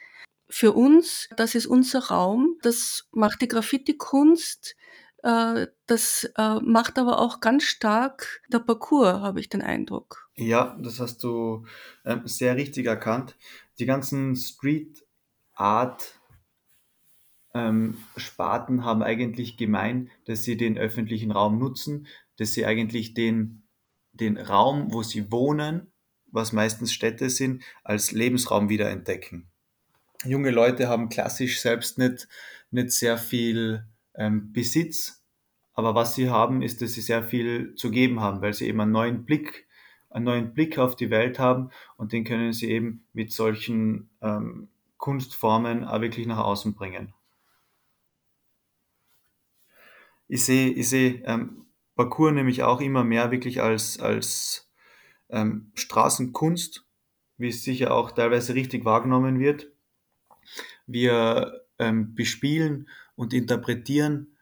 für 0.50 0.74
uns, 0.74 1.30
das 1.38 1.56
ist 1.56 1.66
unser 1.66 2.08
Raum, 2.08 2.58
das 2.62 3.08
macht 3.12 3.42
die 3.42 3.48
Graffiti-Kunst, 3.48 4.76
äh, 5.24 5.68
das 5.86 6.30
äh, 6.38 6.56
macht 6.62 7.00
aber 7.00 7.20
auch 7.20 7.40
ganz 7.40 7.64
stark 7.64 8.42
der 8.52 8.60
Parcours, 8.60 9.22
habe 9.22 9.40
ich 9.40 9.50
den 9.50 9.62
Eindruck. 9.62 10.30
Ja, 10.36 10.78
das 10.82 11.00
hast 11.00 11.24
du 11.24 11.66
ähm, 12.06 12.24
sehr 12.26 12.56
richtig 12.56 12.88
erkannt. 12.88 13.38
Die 13.80 13.86
ganzen 13.86 14.36
Street 14.36 15.06
Art 15.54 16.21
ähm, 17.54 17.98
Sparten 18.18 18.86
haben 18.86 19.04
eigentlich 19.04 19.58
gemein, 19.58 20.10
dass 20.26 20.44
sie 20.44 20.58
den 20.58 20.78
öffentlichen 20.78 21.32
Raum 21.32 21.60
nutzen, 21.60 22.08
dass 22.38 22.54
sie 22.54 22.66
eigentlich 22.66 23.14
den, 23.14 23.64
den 24.14 24.38
Raum, 24.38 24.94
wo 24.94 25.04
sie 25.04 25.32
wohnen, 25.32 25.92
was 26.28 26.54
meistens 26.54 26.94
Städte 26.94 27.30
sind, 27.30 27.64
als 27.84 28.12
Lebensraum 28.12 28.70
wiederentdecken. 28.70 29.48
Junge 30.24 30.52
Leute 30.52 30.88
haben 30.88 31.10
klassisch 31.10 31.60
selbst 31.62 31.98
nicht, 31.98 32.28
nicht 32.70 32.92
sehr 32.92 33.18
viel 33.18 33.86
ähm, 34.16 34.54
Besitz, 34.54 35.24
aber 35.74 35.96
was 35.96 36.16
sie 36.16 36.30
haben, 36.30 36.62
ist, 36.62 36.82
dass 36.82 36.94
sie 36.94 37.02
sehr 37.02 37.24
viel 37.24 37.76
zu 37.76 37.92
geben 37.92 38.20
haben, 38.20 38.42
weil 38.42 38.54
sie 38.54 38.68
eben 38.68 38.82
einen 38.82 38.92
neuen 38.92 39.26
Blick, 39.26 39.68
einen 40.10 40.26
neuen 40.26 40.54
Blick 40.54 40.78
auf 40.78 40.96
die 40.96 41.10
Welt 41.10 41.40
haben 41.40 41.70
und 41.98 42.12
den 42.12 42.24
können 42.24 42.54
sie 42.54 42.70
eben 42.70 43.08
mit 43.14 43.32
solchen 43.32 44.10
ähm, 44.22 44.70
Kunstformen 44.98 45.84
auch 45.86 46.02
wirklich 46.02 46.28
nach 46.28 46.38
außen 46.38 46.76
bringen. 46.76 47.14
Ich 50.32 50.46
sehe, 50.46 50.70
ich 50.70 50.88
sehe 50.88 51.22
ähm, 51.26 51.66
Parcours 51.98 52.32
nämlich 52.32 52.64
auch 52.64 52.80
immer 52.80 53.04
mehr 53.04 53.32
wirklich 53.32 53.62
als, 53.62 54.00
als 54.00 54.72
ähm, 55.30 55.74
Straßenkunst, 55.74 56.88
wie 57.36 57.50
es 57.50 57.66
sicher 57.66 57.94
auch 57.94 58.12
teilweise 58.12 58.56
richtig 58.56 58.86
wahrgenommen 58.86 59.42
wird. 59.42 59.68
Wir 60.88 61.66
ähm, 61.80 62.16
bespielen 62.16 62.88
und 63.16 63.34
interpretieren 63.34 64.38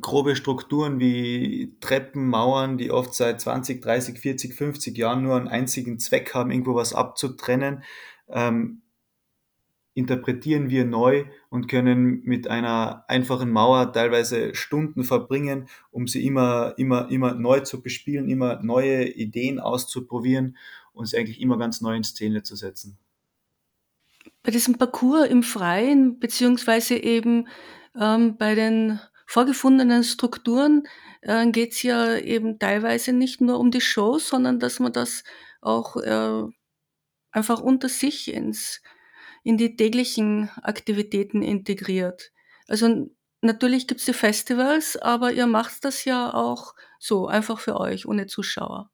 grobe 0.00 0.36
Strukturen 0.36 1.00
wie 1.00 1.76
Treppen, 1.80 2.28
Mauern, 2.28 2.78
die 2.78 2.92
oft 2.92 3.12
seit 3.12 3.40
20, 3.40 3.82
30, 3.82 4.20
40, 4.20 4.54
50 4.54 4.96
Jahren 4.96 5.24
nur 5.24 5.34
einen 5.36 5.48
einzigen 5.48 5.98
Zweck 5.98 6.32
haben, 6.32 6.52
irgendwo 6.52 6.76
was 6.76 6.94
abzutrennen, 6.94 7.82
ähm, 8.28 8.82
interpretieren 9.94 10.70
wir 10.70 10.84
neu 10.84 11.24
und 11.48 11.68
können 11.68 12.22
mit 12.24 12.48
einer 12.48 13.04
einfachen 13.08 13.50
Mauer 13.50 13.92
teilweise 13.92 14.54
Stunden 14.54 15.04
verbringen, 15.04 15.68
um 15.90 16.06
sie 16.08 16.26
immer, 16.26 16.74
immer, 16.76 17.10
immer 17.10 17.34
neu 17.34 17.60
zu 17.60 17.80
bespielen, 17.80 18.28
immer 18.28 18.60
neue 18.62 19.08
Ideen 19.08 19.60
auszuprobieren 19.60 20.56
und 20.92 21.06
sie 21.06 21.16
eigentlich 21.16 21.40
immer 21.40 21.58
ganz 21.58 21.80
neu 21.80 21.94
in 21.94 22.04
Szene 22.04 22.42
zu 22.42 22.56
setzen. 22.56 22.98
Bei 24.42 24.50
diesem 24.50 24.76
Parcours 24.76 25.28
im 25.28 25.42
Freien, 25.42 26.18
beziehungsweise 26.18 26.96
eben 26.96 27.48
ähm, 27.98 28.36
bei 28.36 28.54
den 28.54 29.00
vorgefundenen 29.26 30.04
Strukturen 30.04 30.82
äh, 31.22 31.50
geht 31.50 31.72
es 31.72 31.82
ja 31.82 32.16
eben 32.16 32.58
teilweise 32.58 33.12
nicht 33.12 33.40
nur 33.40 33.58
um 33.58 33.70
die 33.70 33.80
Show, 33.80 34.18
sondern 34.18 34.58
dass 34.58 34.80
man 34.80 34.92
das 34.92 35.24
auch 35.60 35.96
äh, 35.96 36.42
einfach 37.30 37.60
unter 37.60 37.88
sich 37.88 38.32
ins 38.32 38.82
in 39.44 39.58
die 39.58 39.76
täglichen 39.76 40.50
Aktivitäten 40.62 41.42
integriert. 41.42 42.32
Also 42.66 43.10
natürlich 43.42 43.86
gibt 43.86 44.00
es 44.00 44.06
die 44.06 44.14
Festivals, 44.14 44.96
aber 44.96 45.32
ihr 45.32 45.46
macht 45.46 45.84
das 45.84 46.04
ja 46.04 46.32
auch 46.34 46.74
so, 46.98 47.28
einfach 47.28 47.60
für 47.60 47.78
euch, 47.78 48.06
ohne 48.06 48.26
Zuschauer. 48.26 48.90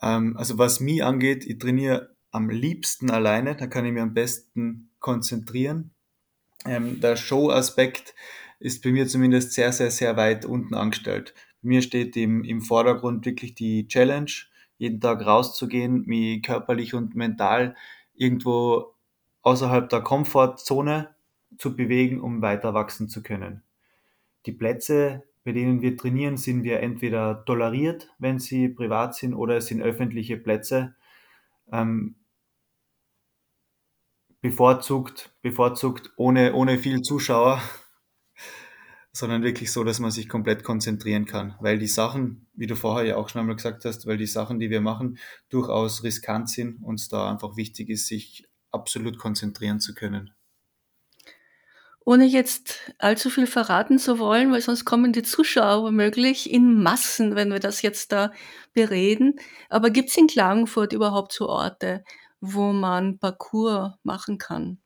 Ähm, 0.00 0.36
also 0.36 0.56
was 0.56 0.80
mich 0.80 1.04
angeht, 1.04 1.44
ich 1.44 1.58
trainiere 1.58 2.14
am 2.30 2.48
liebsten 2.48 3.10
alleine, 3.10 3.56
da 3.56 3.66
kann 3.66 3.84
ich 3.84 3.92
mich 3.92 4.02
am 4.02 4.14
besten 4.14 4.90
konzentrieren. 5.00 5.90
Ähm, 6.64 7.00
der 7.00 7.16
Show-Aspekt 7.16 8.14
ist 8.60 8.82
bei 8.82 8.92
mir 8.92 9.06
zumindest 9.08 9.52
sehr, 9.52 9.72
sehr, 9.72 9.90
sehr 9.90 10.16
weit 10.16 10.44
unten 10.44 10.74
angestellt. 10.74 11.34
Bei 11.62 11.68
mir 11.68 11.82
steht 11.82 12.16
im, 12.16 12.44
im 12.44 12.62
Vordergrund 12.62 13.26
wirklich 13.26 13.54
die 13.54 13.88
Challenge, 13.88 14.30
jeden 14.78 15.00
Tag 15.00 15.26
rauszugehen, 15.26 16.04
mich 16.06 16.42
körperlich 16.42 16.94
und 16.94 17.14
mental 17.14 17.76
irgendwo 18.14 18.93
außerhalb 19.44 19.88
der 19.88 20.00
Komfortzone 20.00 21.14
zu 21.58 21.76
bewegen, 21.76 22.20
um 22.20 22.42
weiter 22.42 22.74
wachsen 22.74 23.08
zu 23.08 23.22
können. 23.22 23.62
Die 24.46 24.52
Plätze, 24.52 25.22
bei 25.44 25.52
denen 25.52 25.82
wir 25.82 25.96
trainieren, 25.96 26.36
sind 26.36 26.64
wir 26.64 26.80
entweder 26.80 27.44
toleriert, 27.44 28.08
wenn 28.18 28.38
sie 28.38 28.68
privat 28.68 29.14
sind, 29.14 29.34
oder 29.34 29.56
es 29.56 29.66
sind 29.66 29.82
öffentliche 29.82 30.36
Plätze. 30.36 30.96
Ähm, 31.70 32.16
bevorzugt, 34.40 35.34
bevorzugt 35.42 36.12
ohne, 36.16 36.54
ohne 36.54 36.78
viel 36.78 37.02
Zuschauer, 37.02 37.62
sondern 39.12 39.42
wirklich 39.42 39.72
so, 39.72 39.84
dass 39.84 40.00
man 40.00 40.10
sich 40.10 40.28
komplett 40.28 40.64
konzentrieren 40.64 41.26
kann. 41.26 41.54
Weil 41.60 41.78
die 41.78 41.86
Sachen, 41.86 42.46
wie 42.54 42.66
du 42.66 42.76
vorher 42.76 43.06
ja 43.06 43.16
auch 43.16 43.28
schon 43.28 43.40
einmal 43.40 43.56
gesagt 43.56 43.84
hast, 43.84 44.06
weil 44.06 44.16
die 44.18 44.26
Sachen, 44.26 44.58
die 44.58 44.70
wir 44.70 44.80
machen, 44.80 45.18
durchaus 45.50 46.02
riskant 46.02 46.48
sind 46.50 46.82
und 46.82 46.96
es 46.96 47.08
da 47.08 47.30
einfach 47.30 47.56
wichtig 47.56 47.90
ist, 47.90 48.06
sich 48.06 48.46
absolut 48.74 49.18
konzentrieren 49.18 49.80
zu 49.80 49.94
können. 49.94 50.34
Ohne 52.06 52.26
jetzt 52.26 52.92
allzu 52.98 53.30
viel 53.30 53.46
verraten 53.46 53.98
zu 53.98 54.18
wollen, 54.18 54.52
weil 54.52 54.60
sonst 54.60 54.84
kommen 54.84 55.12
die 55.12 55.22
Zuschauer 55.22 55.84
womöglich 55.84 56.50
in 56.50 56.82
Massen, 56.82 57.34
wenn 57.34 57.50
wir 57.50 57.60
das 57.60 57.80
jetzt 57.80 58.12
da 58.12 58.30
bereden. 58.74 59.36
Aber 59.70 59.88
gibt 59.88 60.10
es 60.10 60.16
in 60.18 60.26
Klagenfurt 60.26 60.92
überhaupt 60.92 61.32
so 61.32 61.48
Orte, 61.48 62.04
wo 62.40 62.74
man 62.74 63.18
Parcours 63.18 63.94
machen 64.02 64.36
kann? 64.36 64.82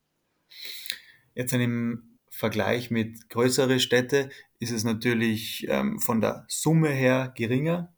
Jetzt 1.34 1.52
im 1.52 2.18
Vergleich 2.30 2.92
mit 2.92 3.28
größeren 3.30 3.80
Städten 3.80 4.30
ist 4.60 4.70
es 4.70 4.84
natürlich 4.84 5.66
ähm, 5.68 5.98
von 5.98 6.20
der 6.20 6.44
Summe 6.46 6.90
her 6.90 7.32
geringer. 7.36 7.92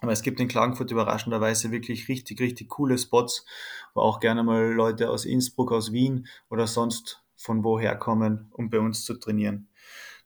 Aber 0.00 0.12
es 0.12 0.22
gibt 0.22 0.40
in 0.40 0.48
Klagenfurt 0.48 0.90
überraschenderweise 0.90 1.70
wirklich 1.70 2.08
richtig, 2.08 2.40
richtig 2.40 2.68
coole 2.68 2.98
Spots, 2.98 3.46
wo 3.94 4.02
auch 4.02 4.20
gerne 4.20 4.42
mal 4.42 4.72
Leute 4.72 5.10
aus 5.10 5.24
Innsbruck, 5.24 5.72
aus 5.72 5.92
Wien 5.92 6.26
oder 6.50 6.66
sonst 6.66 7.22
von 7.36 7.64
woher 7.64 7.96
kommen, 7.96 8.48
um 8.52 8.70
bei 8.70 8.78
uns 8.78 9.04
zu 9.04 9.14
trainieren. 9.14 9.68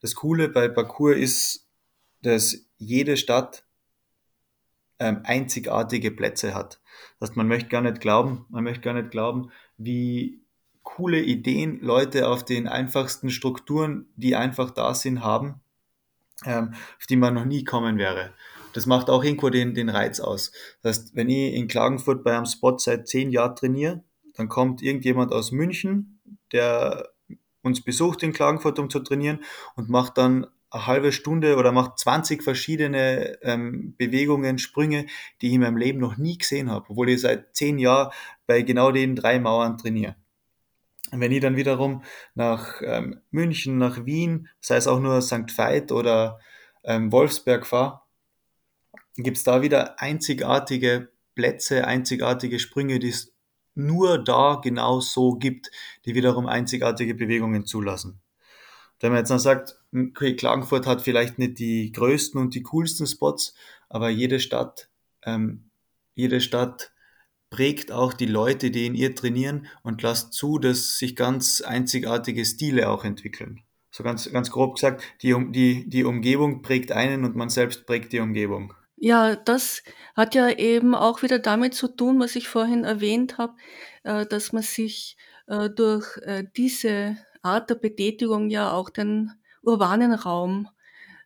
Das 0.00 0.14
Coole 0.14 0.48
bei 0.48 0.68
Parcours 0.68 1.16
ist, 1.16 1.66
dass 2.22 2.66
jede 2.78 3.16
Stadt 3.16 3.64
ähm, 4.98 5.20
einzigartige 5.24 6.10
Plätze 6.10 6.54
hat. 6.54 6.80
Das 7.18 7.30
heißt, 7.30 7.36
man 7.36 7.48
möchte 7.48 7.68
gar 7.68 7.82
nicht 7.82 8.00
glauben, 8.00 8.46
man 8.48 8.64
möchte 8.64 8.82
gar 8.82 8.94
nicht 8.94 9.10
glauben, 9.10 9.50
wie 9.76 10.40
coole 10.82 11.20
Ideen 11.20 11.80
Leute 11.80 12.28
auf 12.28 12.44
den 12.44 12.66
einfachsten 12.66 13.30
Strukturen, 13.30 14.08
die 14.16 14.34
einfach 14.34 14.70
da 14.70 14.94
sind, 14.94 15.22
haben, 15.22 15.60
ähm, 16.44 16.74
auf 16.98 17.06
die 17.06 17.16
man 17.16 17.34
noch 17.34 17.44
nie 17.44 17.64
kommen 17.64 17.98
wäre 17.98 18.32
das 18.72 18.86
macht 18.86 19.10
auch 19.10 19.24
irgendwo 19.24 19.50
den, 19.50 19.74
den 19.74 19.88
Reiz 19.88 20.20
aus. 20.20 20.52
Das 20.82 20.98
heißt, 20.98 21.16
wenn 21.16 21.28
ich 21.28 21.54
in 21.54 21.68
Klagenfurt 21.68 22.24
bei 22.24 22.36
einem 22.36 22.46
Spot 22.46 22.78
seit 22.78 23.08
zehn 23.08 23.30
Jahren 23.30 23.56
trainiere, 23.56 24.02
dann 24.34 24.48
kommt 24.48 24.82
irgendjemand 24.82 25.32
aus 25.32 25.52
München, 25.52 26.20
der 26.52 27.10
uns 27.62 27.82
besucht 27.84 28.22
in 28.22 28.32
Klagenfurt, 28.32 28.78
um 28.78 28.90
zu 28.90 29.00
trainieren 29.00 29.40
und 29.76 29.88
macht 29.88 30.18
dann 30.18 30.46
eine 30.70 30.86
halbe 30.86 31.12
Stunde 31.12 31.56
oder 31.56 31.72
macht 31.72 31.98
20 31.98 32.42
verschiedene 32.42 33.38
ähm, 33.42 33.94
Bewegungen, 33.96 34.58
Sprünge, 34.58 35.06
die 35.40 35.48
ich 35.48 35.54
in 35.54 35.60
meinem 35.60 35.76
Leben 35.76 35.98
noch 35.98 36.16
nie 36.16 36.38
gesehen 36.38 36.70
habe, 36.70 36.86
obwohl 36.88 37.10
ich 37.10 37.20
seit 37.20 37.56
zehn 37.56 37.78
Jahren 37.78 38.12
bei 38.46 38.62
genau 38.62 38.92
den 38.92 39.16
drei 39.16 39.40
Mauern 39.40 39.78
trainiere. 39.78 40.16
Und 41.10 41.20
wenn 41.20 41.32
ich 41.32 41.40
dann 41.40 41.56
wiederum 41.56 42.04
nach 42.34 42.80
ähm, 42.84 43.20
München, 43.30 43.78
nach 43.78 44.04
Wien, 44.06 44.48
sei 44.60 44.76
es 44.76 44.86
auch 44.86 45.00
nur 45.00 45.20
St. 45.22 45.56
Veit 45.56 45.90
oder 45.90 46.38
ähm, 46.84 47.10
Wolfsberg 47.10 47.66
fahre, 47.66 48.00
gibt 49.16 49.36
es 49.36 49.44
da 49.44 49.62
wieder 49.62 50.00
einzigartige 50.00 51.10
Plätze, 51.34 51.86
einzigartige 51.86 52.58
Sprünge, 52.58 52.98
die 52.98 53.08
es 53.08 53.32
nur 53.74 54.22
da 54.22 54.60
genau 54.62 55.00
so 55.00 55.34
gibt, 55.34 55.70
die 56.04 56.14
wiederum 56.14 56.46
einzigartige 56.46 57.14
Bewegungen 57.14 57.66
zulassen. 57.66 58.20
Wenn 59.00 59.12
man 59.12 59.20
jetzt 59.20 59.30
noch 59.30 59.38
sagt, 59.38 59.78
okay, 59.94 60.36
Klagenfurt 60.36 60.86
hat 60.86 61.00
vielleicht 61.00 61.38
nicht 61.38 61.58
die 61.58 61.90
größten 61.92 62.40
und 62.40 62.54
die 62.54 62.62
coolsten 62.62 63.06
Spots, 63.06 63.54
aber 63.88 64.10
jede 64.10 64.40
Stadt, 64.40 64.90
ähm, 65.22 65.70
jede 66.14 66.40
Stadt 66.40 66.92
prägt 67.48 67.90
auch 67.90 68.12
die 68.12 68.26
Leute, 68.26 68.70
die 68.70 68.86
in 68.86 68.94
ihr 68.94 69.14
trainieren 69.14 69.66
und 69.82 70.02
lasst 70.02 70.34
zu, 70.34 70.58
dass 70.58 70.98
sich 70.98 71.16
ganz 71.16 71.60
einzigartige 71.62 72.44
Stile 72.44 72.90
auch 72.90 73.04
entwickeln. 73.04 73.62
So 73.90 74.04
ganz, 74.04 74.30
ganz 74.30 74.50
grob 74.50 74.76
gesagt, 74.76 75.02
die, 75.22 75.34
die, 75.50 75.88
die 75.88 76.04
Umgebung 76.04 76.62
prägt 76.62 76.92
einen 76.92 77.24
und 77.24 77.34
man 77.34 77.48
selbst 77.48 77.86
prägt 77.86 78.12
die 78.12 78.20
Umgebung. 78.20 78.74
Ja, 79.02 79.34
das 79.34 79.82
hat 80.14 80.34
ja 80.34 80.50
eben 80.50 80.94
auch 80.94 81.22
wieder 81.22 81.38
damit 81.38 81.74
zu 81.74 81.88
tun, 81.88 82.20
was 82.20 82.36
ich 82.36 82.48
vorhin 82.48 82.84
erwähnt 82.84 83.38
habe, 83.38 83.56
äh, 84.02 84.26
dass 84.26 84.52
man 84.52 84.62
sich 84.62 85.16
äh, 85.46 85.70
durch 85.70 86.18
äh, 86.18 86.44
diese 86.54 87.16
Art 87.40 87.70
der 87.70 87.76
Betätigung 87.76 88.50
ja 88.50 88.72
auch 88.72 88.90
den 88.90 89.32
urbanen 89.62 90.12
Raum 90.12 90.68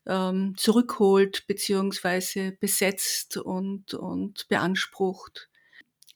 ähm, 0.06 0.54
zurückholt 0.56 1.48
beziehungsweise 1.48 2.52
besetzt 2.52 3.38
und, 3.38 3.92
und 3.94 4.46
beansprucht. 4.48 5.50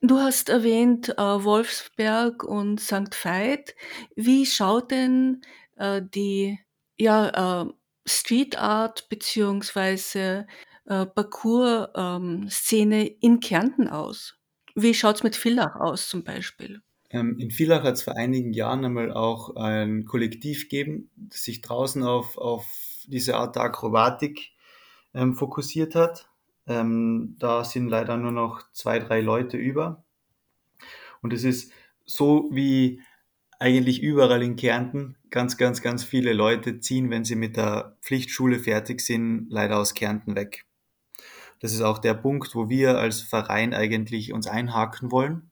Du 0.00 0.20
hast 0.20 0.50
erwähnt 0.50 1.08
Wolfsberg 1.18 2.44
und 2.44 2.78
St. 2.80 3.12
Veit. 3.24 3.74
Wie 4.14 4.46
schaut 4.46 4.92
denn 4.92 5.40
die 6.14 6.60
ja, 6.96 7.66
Street 8.06 8.56
Art 8.58 9.08
beziehungsweise 9.08 10.46
äh, 10.88 11.06
Parcours-Szene 11.06 13.06
ähm, 13.06 13.16
in 13.20 13.40
Kärnten 13.40 13.88
aus? 13.88 14.36
Wie 14.74 14.94
schaut 14.94 15.16
es 15.16 15.22
mit 15.22 15.36
Villach 15.36 15.76
aus 15.76 16.08
zum 16.08 16.24
Beispiel? 16.24 16.82
Ähm, 17.10 17.38
in 17.38 17.50
Villach 17.50 17.84
hat 17.84 17.94
es 17.94 18.02
vor 18.02 18.16
einigen 18.16 18.52
Jahren 18.52 18.84
einmal 18.84 19.12
auch 19.12 19.56
ein 19.56 20.04
Kollektiv 20.04 20.64
gegeben, 20.64 21.10
das 21.16 21.44
sich 21.44 21.62
draußen 21.62 22.02
auf, 22.02 22.36
auf 22.38 22.66
diese 23.06 23.36
Art 23.36 23.56
der 23.56 23.62
Akrobatik 23.62 24.50
ähm, 25.14 25.34
fokussiert 25.34 25.94
hat. 25.94 26.28
Ähm, 26.66 27.36
da 27.38 27.64
sind 27.64 27.88
leider 27.88 28.16
nur 28.16 28.32
noch 28.32 28.62
zwei, 28.72 28.98
drei 28.98 29.20
Leute 29.20 29.56
über. 29.56 30.04
Und 31.22 31.32
es 31.32 31.44
ist 31.44 31.72
so 32.04 32.48
wie 32.52 33.00
eigentlich 33.58 34.02
überall 34.02 34.42
in 34.42 34.56
Kärnten 34.56 35.16
ganz, 35.30 35.56
ganz, 35.56 35.82
ganz 35.82 36.04
viele 36.04 36.32
Leute 36.32 36.78
ziehen, 36.78 37.10
wenn 37.10 37.24
sie 37.24 37.34
mit 37.34 37.56
der 37.56 37.96
Pflichtschule 38.02 38.58
fertig 38.58 39.00
sind, 39.00 39.46
leider 39.50 39.78
aus 39.78 39.94
Kärnten 39.94 40.36
weg. 40.36 40.67
Das 41.60 41.72
ist 41.72 41.80
auch 41.80 41.98
der 41.98 42.14
Punkt, 42.14 42.54
wo 42.54 42.68
wir 42.68 42.98
als 42.98 43.20
Verein 43.20 43.74
eigentlich 43.74 44.32
uns 44.32 44.46
einhaken 44.46 45.10
wollen 45.10 45.50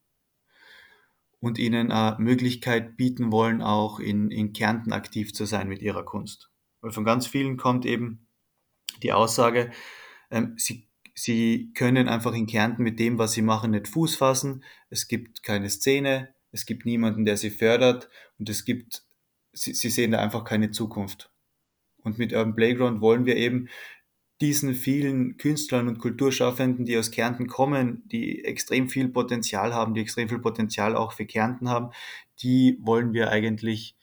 und 1.41 1.59
ihnen 1.59 1.93
eine 1.93 2.17
Möglichkeit 2.19 2.97
bieten 2.97 3.33
wollen, 3.33 3.63
auch 3.63 4.01
in, 4.01 4.31
in 4.31 4.53
Kärnten 4.53 4.93
aktiv 4.93 5.33
zu 5.33 5.45
sein 5.45 5.69
mit 5.69 5.83
ihrer 5.83 6.05
Kunst. 6.05 6.51
Weil 6.81 6.93
von 6.93 7.05
ganz 7.05 7.27
vielen 7.27 7.57
kommt 7.57 7.87
eben 7.87 8.27
die 9.03 9.13
Aussage, 9.13 9.71
ähm, 10.31 10.55
sie, 10.57 10.89
sie 11.15 11.73
können 11.75 12.09
einfach 12.09 12.33
in 12.33 12.47
Kärnten 12.47 12.83
mit 12.83 12.99
dem, 12.99 13.19
was 13.19 13.33
sie 13.33 13.43
machen, 13.43 13.73
nicht 13.73 13.89
Fuß 13.89 14.17
fassen. 14.17 14.65
Es 14.91 15.09
gibt 15.09 15.43
keine 15.43 15.69
Szene, 15.71 16.35
es 16.53 16.67
gibt 16.67 16.87
niemanden, 16.87 17.25
der 17.25 17.37
sie 17.37 17.51
fördert 17.51 18.09
und 18.39 18.49
es 18.49 18.65
gibt, 18.65 19.03
sie, 19.53 19.75
sie 19.75 19.91
sehen 19.91 20.13
da 20.13 20.19
einfach 20.19 20.45
keine 20.45 20.71
Zukunft. 20.71 21.31
Und 22.03 22.19
mit 22.19 22.33
Urban 22.33 22.55
Playground 22.55 23.01
wollen 23.01 23.27
wir 23.27 23.37
eben 23.37 23.69
diesen 24.41 24.75
vielen 24.75 25.39
Künstlern 25.39 25.89
und 25.89 25.99
Kulturschaffenden, 25.99 26.85
die 26.85 26.99
aus 26.99 27.11
Kärnten 27.11 27.47
kommen, 27.47 28.03
die 28.07 28.45
extrem 28.45 28.89
viel 28.89 29.09
Potenzial 29.09 29.73
haben, 29.73 29.95
die 29.95 30.01
extrem 30.01 30.29
viel 30.29 30.41
Potenzial 30.41 30.95
auch 30.95 31.13
für 31.13 31.25
Kärnten 31.25 31.69
haben, 31.69 31.91
die 32.43 32.79
wollen 32.83 33.13
wir 33.15 33.31
eigentlich 33.31 33.97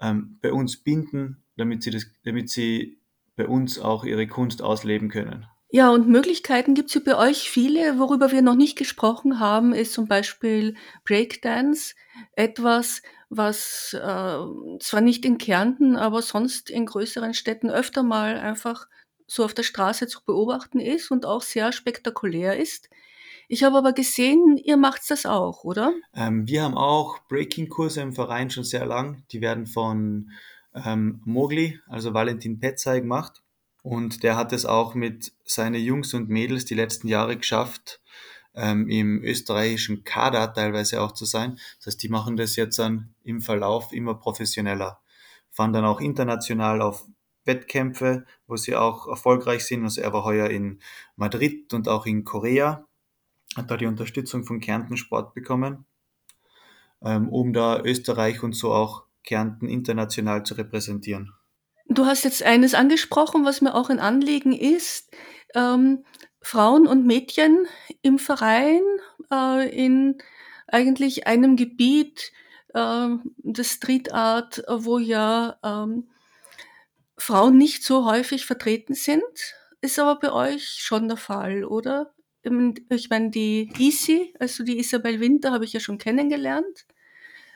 ähm, 0.00 0.38
bei 0.40 0.52
uns 0.52 0.76
binden, 0.76 1.42
damit 1.56 1.82
sie, 1.82 1.90
das, 1.90 2.06
damit 2.24 2.50
sie 2.50 2.98
bei 3.36 3.48
uns 3.48 3.80
auch 3.80 4.04
ihre 4.04 4.28
Kunst 4.28 4.62
ausleben 4.62 5.08
können. 5.08 5.46
Ja, 5.70 5.90
und 5.90 6.08
Möglichkeiten 6.08 6.74
gibt 6.74 6.94
es 6.94 7.02
bei 7.02 7.16
euch 7.16 7.50
viele. 7.50 7.98
Worüber 7.98 8.30
wir 8.30 8.42
noch 8.42 8.54
nicht 8.54 8.78
gesprochen 8.78 9.40
haben, 9.40 9.72
ist 9.72 9.92
zum 9.92 10.06
Beispiel 10.06 10.76
Breakdance. 11.04 11.96
Etwas, 12.36 13.02
was 13.28 13.92
äh, 13.92 14.78
zwar 14.78 15.00
nicht 15.00 15.24
in 15.24 15.36
Kärnten, 15.36 15.96
aber 15.96 16.22
sonst 16.22 16.70
in 16.70 16.86
größeren 16.86 17.34
Städten 17.34 17.70
öfter 17.70 18.04
mal 18.04 18.38
einfach 18.38 18.86
so 19.34 19.44
auf 19.44 19.54
der 19.54 19.62
Straße 19.64 20.06
zu 20.06 20.24
beobachten 20.24 20.80
ist 20.80 21.10
und 21.10 21.26
auch 21.26 21.42
sehr 21.42 21.72
spektakulär 21.72 22.58
ist. 22.58 22.88
Ich 23.48 23.62
habe 23.62 23.76
aber 23.76 23.92
gesehen, 23.92 24.56
ihr 24.56 24.76
macht 24.76 25.02
das 25.10 25.26
auch, 25.26 25.64
oder? 25.64 25.92
Ähm, 26.14 26.46
wir 26.46 26.62
haben 26.62 26.76
auch 26.76 27.18
Breaking-Kurse 27.28 28.00
im 28.00 28.12
Verein 28.12 28.50
schon 28.50 28.64
sehr 28.64 28.86
lang. 28.86 29.24
Die 29.32 29.40
werden 29.40 29.66
von 29.66 30.30
ähm, 30.74 31.20
Mogli, 31.24 31.78
also 31.86 32.14
Valentin 32.14 32.58
Petzai, 32.58 33.00
gemacht. 33.00 33.42
Und 33.82 34.22
der 34.22 34.36
hat 34.36 34.52
es 34.54 34.64
auch 34.64 34.94
mit 34.94 35.32
seinen 35.44 35.82
Jungs 35.82 36.14
und 36.14 36.30
Mädels 36.30 36.64
die 36.64 36.74
letzten 36.74 37.06
Jahre 37.06 37.36
geschafft, 37.36 38.00
ähm, 38.54 38.88
im 38.88 39.22
österreichischen 39.22 40.04
Kader 40.04 40.54
teilweise 40.54 41.02
auch 41.02 41.12
zu 41.12 41.26
sein. 41.26 41.58
Das 41.78 41.88
heißt, 41.88 42.02
die 42.02 42.08
machen 42.08 42.36
das 42.36 42.56
jetzt 42.56 42.78
dann 42.78 43.14
im 43.24 43.42
Verlauf 43.42 43.92
immer 43.92 44.14
professioneller. 44.14 45.00
Fahren 45.50 45.72
dann 45.72 45.84
auch 45.84 46.00
international 46.00 46.80
auf 46.80 47.06
Wettkämpfe, 47.44 48.24
wo 48.46 48.56
sie 48.56 48.74
auch 48.76 49.06
erfolgreich 49.06 49.64
sind. 49.64 49.84
Also 49.84 50.00
er 50.00 50.12
war 50.12 50.24
heuer 50.24 50.48
in 50.50 50.80
Madrid 51.16 51.72
und 51.74 51.88
auch 51.88 52.06
in 52.06 52.24
Korea, 52.24 52.86
hat 53.56 53.70
da 53.70 53.76
die 53.76 53.86
Unterstützung 53.86 54.44
von 54.44 54.60
Kärnten 54.60 54.96
Sport 54.96 55.34
bekommen, 55.34 55.86
ähm, 57.02 57.28
um 57.28 57.52
da 57.52 57.80
Österreich 57.80 58.42
und 58.42 58.54
so 58.54 58.72
auch 58.72 59.04
Kärnten 59.24 59.68
international 59.68 60.44
zu 60.44 60.54
repräsentieren. 60.54 61.32
Du 61.88 62.06
hast 62.06 62.24
jetzt 62.24 62.42
eines 62.42 62.74
angesprochen, 62.74 63.44
was 63.44 63.60
mir 63.60 63.74
auch 63.74 63.90
ein 63.90 64.00
Anliegen 64.00 64.52
ist. 64.52 65.10
Ähm, 65.54 66.04
Frauen 66.40 66.86
und 66.86 67.06
Mädchen 67.06 67.66
im 68.02 68.18
Verein 68.18 68.82
äh, 69.30 69.68
in 69.68 70.18
eigentlich 70.66 71.26
einem 71.26 71.56
Gebiet 71.56 72.32
äh, 72.72 73.08
des 73.38 73.72
Street 73.72 74.12
Art, 74.12 74.62
wo 74.68 74.98
ja 74.98 75.58
ähm, 75.62 76.08
Frauen 77.16 77.58
nicht 77.58 77.84
so 77.84 78.04
häufig 78.04 78.46
vertreten 78.46 78.94
sind, 78.94 79.22
ist 79.80 79.98
aber 79.98 80.18
bei 80.18 80.32
euch 80.32 80.80
schon 80.80 81.08
der 81.08 81.16
Fall, 81.16 81.64
oder? 81.64 82.12
Ich 82.90 83.08
meine, 83.08 83.30
die 83.30 83.70
Isi, 83.78 84.34
also 84.38 84.64
die 84.64 84.78
Isabel 84.78 85.20
Winter, 85.20 85.52
habe 85.52 85.64
ich 85.64 85.72
ja 85.72 85.80
schon 85.80 85.98
kennengelernt. 85.98 86.86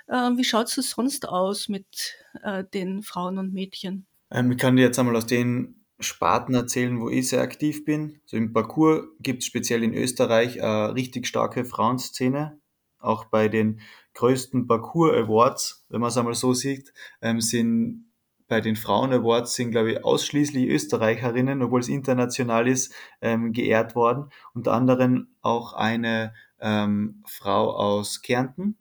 Äh, 0.06 0.30
wie 0.36 0.44
schaut 0.44 0.66
es 0.76 0.90
sonst 0.90 1.28
aus 1.28 1.68
mit 1.68 2.16
äh, 2.42 2.64
den 2.72 3.02
Frauen 3.02 3.38
und 3.38 3.52
Mädchen? 3.52 4.06
Ähm, 4.30 4.52
ich 4.52 4.58
kann 4.58 4.76
dir 4.76 4.82
jetzt 4.82 4.98
einmal 4.98 5.16
aus 5.16 5.26
den 5.26 5.84
Sparten 6.00 6.54
erzählen, 6.54 7.00
wo 7.00 7.10
ich 7.10 7.28
sehr 7.28 7.42
aktiv 7.42 7.84
bin. 7.84 8.20
So 8.24 8.36
im 8.36 8.52
Parcours 8.52 9.04
gibt 9.20 9.42
es 9.42 9.46
speziell 9.46 9.82
in 9.82 9.94
Österreich 9.94 10.62
eine 10.62 10.94
richtig 10.94 11.26
starke 11.26 11.64
Frauenszene. 11.64 12.58
Auch 12.98 13.26
bei 13.26 13.48
den 13.48 13.80
größten 14.14 14.66
Parcours 14.66 15.14
Awards, 15.14 15.86
wenn 15.88 16.00
man 16.00 16.08
es 16.08 16.16
einmal 16.16 16.34
so 16.34 16.54
sieht, 16.54 16.92
ähm, 17.20 17.40
sind 17.40 18.07
bei 18.48 18.60
den 18.60 18.76
Frauen 18.76 19.12
Awards 19.12 19.54
sind, 19.54 19.70
glaube 19.70 19.92
ich, 19.92 20.04
ausschließlich 20.04 20.66
Österreicherinnen, 20.66 21.62
obwohl 21.62 21.80
es 21.80 21.88
international 21.88 22.66
ist, 22.66 22.94
ähm, 23.20 23.52
geehrt 23.52 23.94
worden. 23.94 24.30
Unter 24.54 24.72
anderem 24.72 25.28
auch 25.42 25.74
eine 25.74 26.34
ähm, 26.60 27.22
Frau 27.26 27.70
aus 27.76 28.22
Kärnten, 28.22 28.76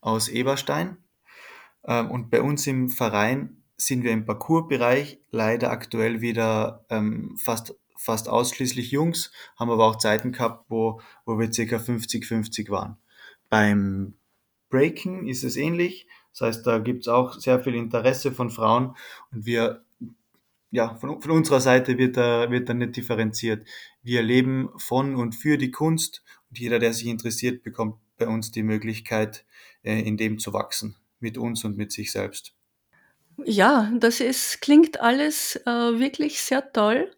aus 0.00 0.28
Eberstein. 0.28 0.98
Ähm, 1.84 2.10
und 2.10 2.30
bei 2.30 2.42
uns 2.42 2.66
im 2.66 2.90
Verein 2.90 3.62
sind 3.76 4.02
wir 4.02 4.10
im 4.10 4.26
Parcoursbereich 4.26 5.20
leider 5.30 5.70
aktuell 5.70 6.20
wieder 6.20 6.84
ähm, 6.90 7.36
fast, 7.38 7.76
fast 7.96 8.28
ausschließlich 8.28 8.90
Jungs, 8.90 9.32
haben 9.56 9.70
aber 9.70 9.86
auch 9.86 9.96
Zeiten 9.96 10.32
gehabt, 10.32 10.66
wo, 10.68 11.00
wo 11.24 11.38
wir 11.38 11.52
circa 11.52 11.76
50-50 11.76 12.70
waren. 12.70 12.98
Beim 13.48 14.14
Breaking 14.68 15.26
ist 15.26 15.44
es 15.44 15.56
ähnlich. 15.56 16.06
Das 16.32 16.42
heißt, 16.42 16.66
da 16.66 16.78
gibt 16.78 17.02
es 17.02 17.08
auch 17.08 17.34
sehr 17.34 17.60
viel 17.62 17.74
Interesse 17.74 18.32
von 18.32 18.50
Frauen 18.50 18.94
und 19.32 19.46
wir, 19.46 19.84
ja, 20.70 20.94
von, 20.96 21.20
von 21.20 21.30
unserer 21.30 21.60
Seite 21.60 21.98
wird 21.98 22.16
da, 22.16 22.50
wird 22.50 22.68
da 22.68 22.74
nicht 22.74 22.96
differenziert. 22.96 23.66
Wir 24.02 24.22
leben 24.22 24.70
von 24.76 25.16
und 25.16 25.34
für 25.34 25.58
die 25.58 25.70
Kunst 25.70 26.22
und 26.50 26.58
jeder, 26.58 26.78
der 26.78 26.92
sich 26.92 27.06
interessiert, 27.06 27.62
bekommt 27.62 27.96
bei 28.18 28.26
uns 28.26 28.50
die 28.50 28.62
Möglichkeit, 28.62 29.44
äh, 29.82 30.00
in 30.00 30.16
dem 30.16 30.38
zu 30.38 30.52
wachsen, 30.52 30.96
mit 31.20 31.38
uns 31.38 31.64
und 31.64 31.76
mit 31.76 31.92
sich 31.92 32.12
selbst. 32.12 32.54
Ja, 33.44 33.92
das 33.96 34.20
ist, 34.20 34.60
klingt 34.60 35.00
alles 35.00 35.56
äh, 35.64 35.70
wirklich 35.98 36.40
sehr 36.40 36.72
toll. 36.72 37.10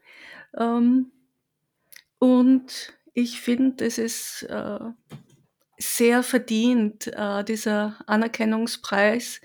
Ähm, 0.57 1.11
und 2.19 2.95
ich 3.15 3.41
finde, 3.41 3.87
es 3.87 3.99
ist 3.99 4.43
äh, 4.45 4.79
sehr 5.81 6.23
verdient, 6.23 7.07
äh, 7.09 7.45
dieser 7.45 7.97
Anerkennungspreis 8.07 9.41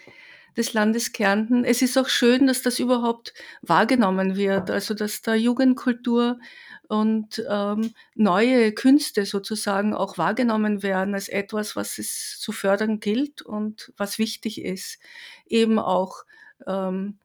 des 0.58 0.74
Landes 0.74 1.12
Kärnten. 1.12 1.66
Es 1.66 1.82
ist 1.82 1.98
auch 1.98 2.08
schön, 2.08 2.48
dass 2.48 2.62
das 2.62 2.80
überhaupt 2.80 3.34
wahrgenommen 3.62 4.36
wird, 4.36 4.72
also 4.72 4.94
dass 4.94 5.22
da 5.22 5.36
Jugendkultur 5.36 6.40
und 6.88 7.44
ähm, 7.50 7.94
neue 8.14 8.72
Künste 8.74 9.26
sozusagen 9.26 9.94
auch 9.94 10.18
wahrgenommen 10.18 10.84
werden 10.84 11.14
als 11.14 11.30
etwas, 11.30 11.76
was 11.76 11.98
es 11.98 12.38
zu 12.40 12.52
fördern 12.52 13.00
gilt 13.00 13.42
und 13.42 13.92
was 13.98 14.20
wichtig 14.20 14.62
ist. 14.62 15.00
Eben 15.46 15.80
auch, 15.80 16.24
ähm, 16.68 17.20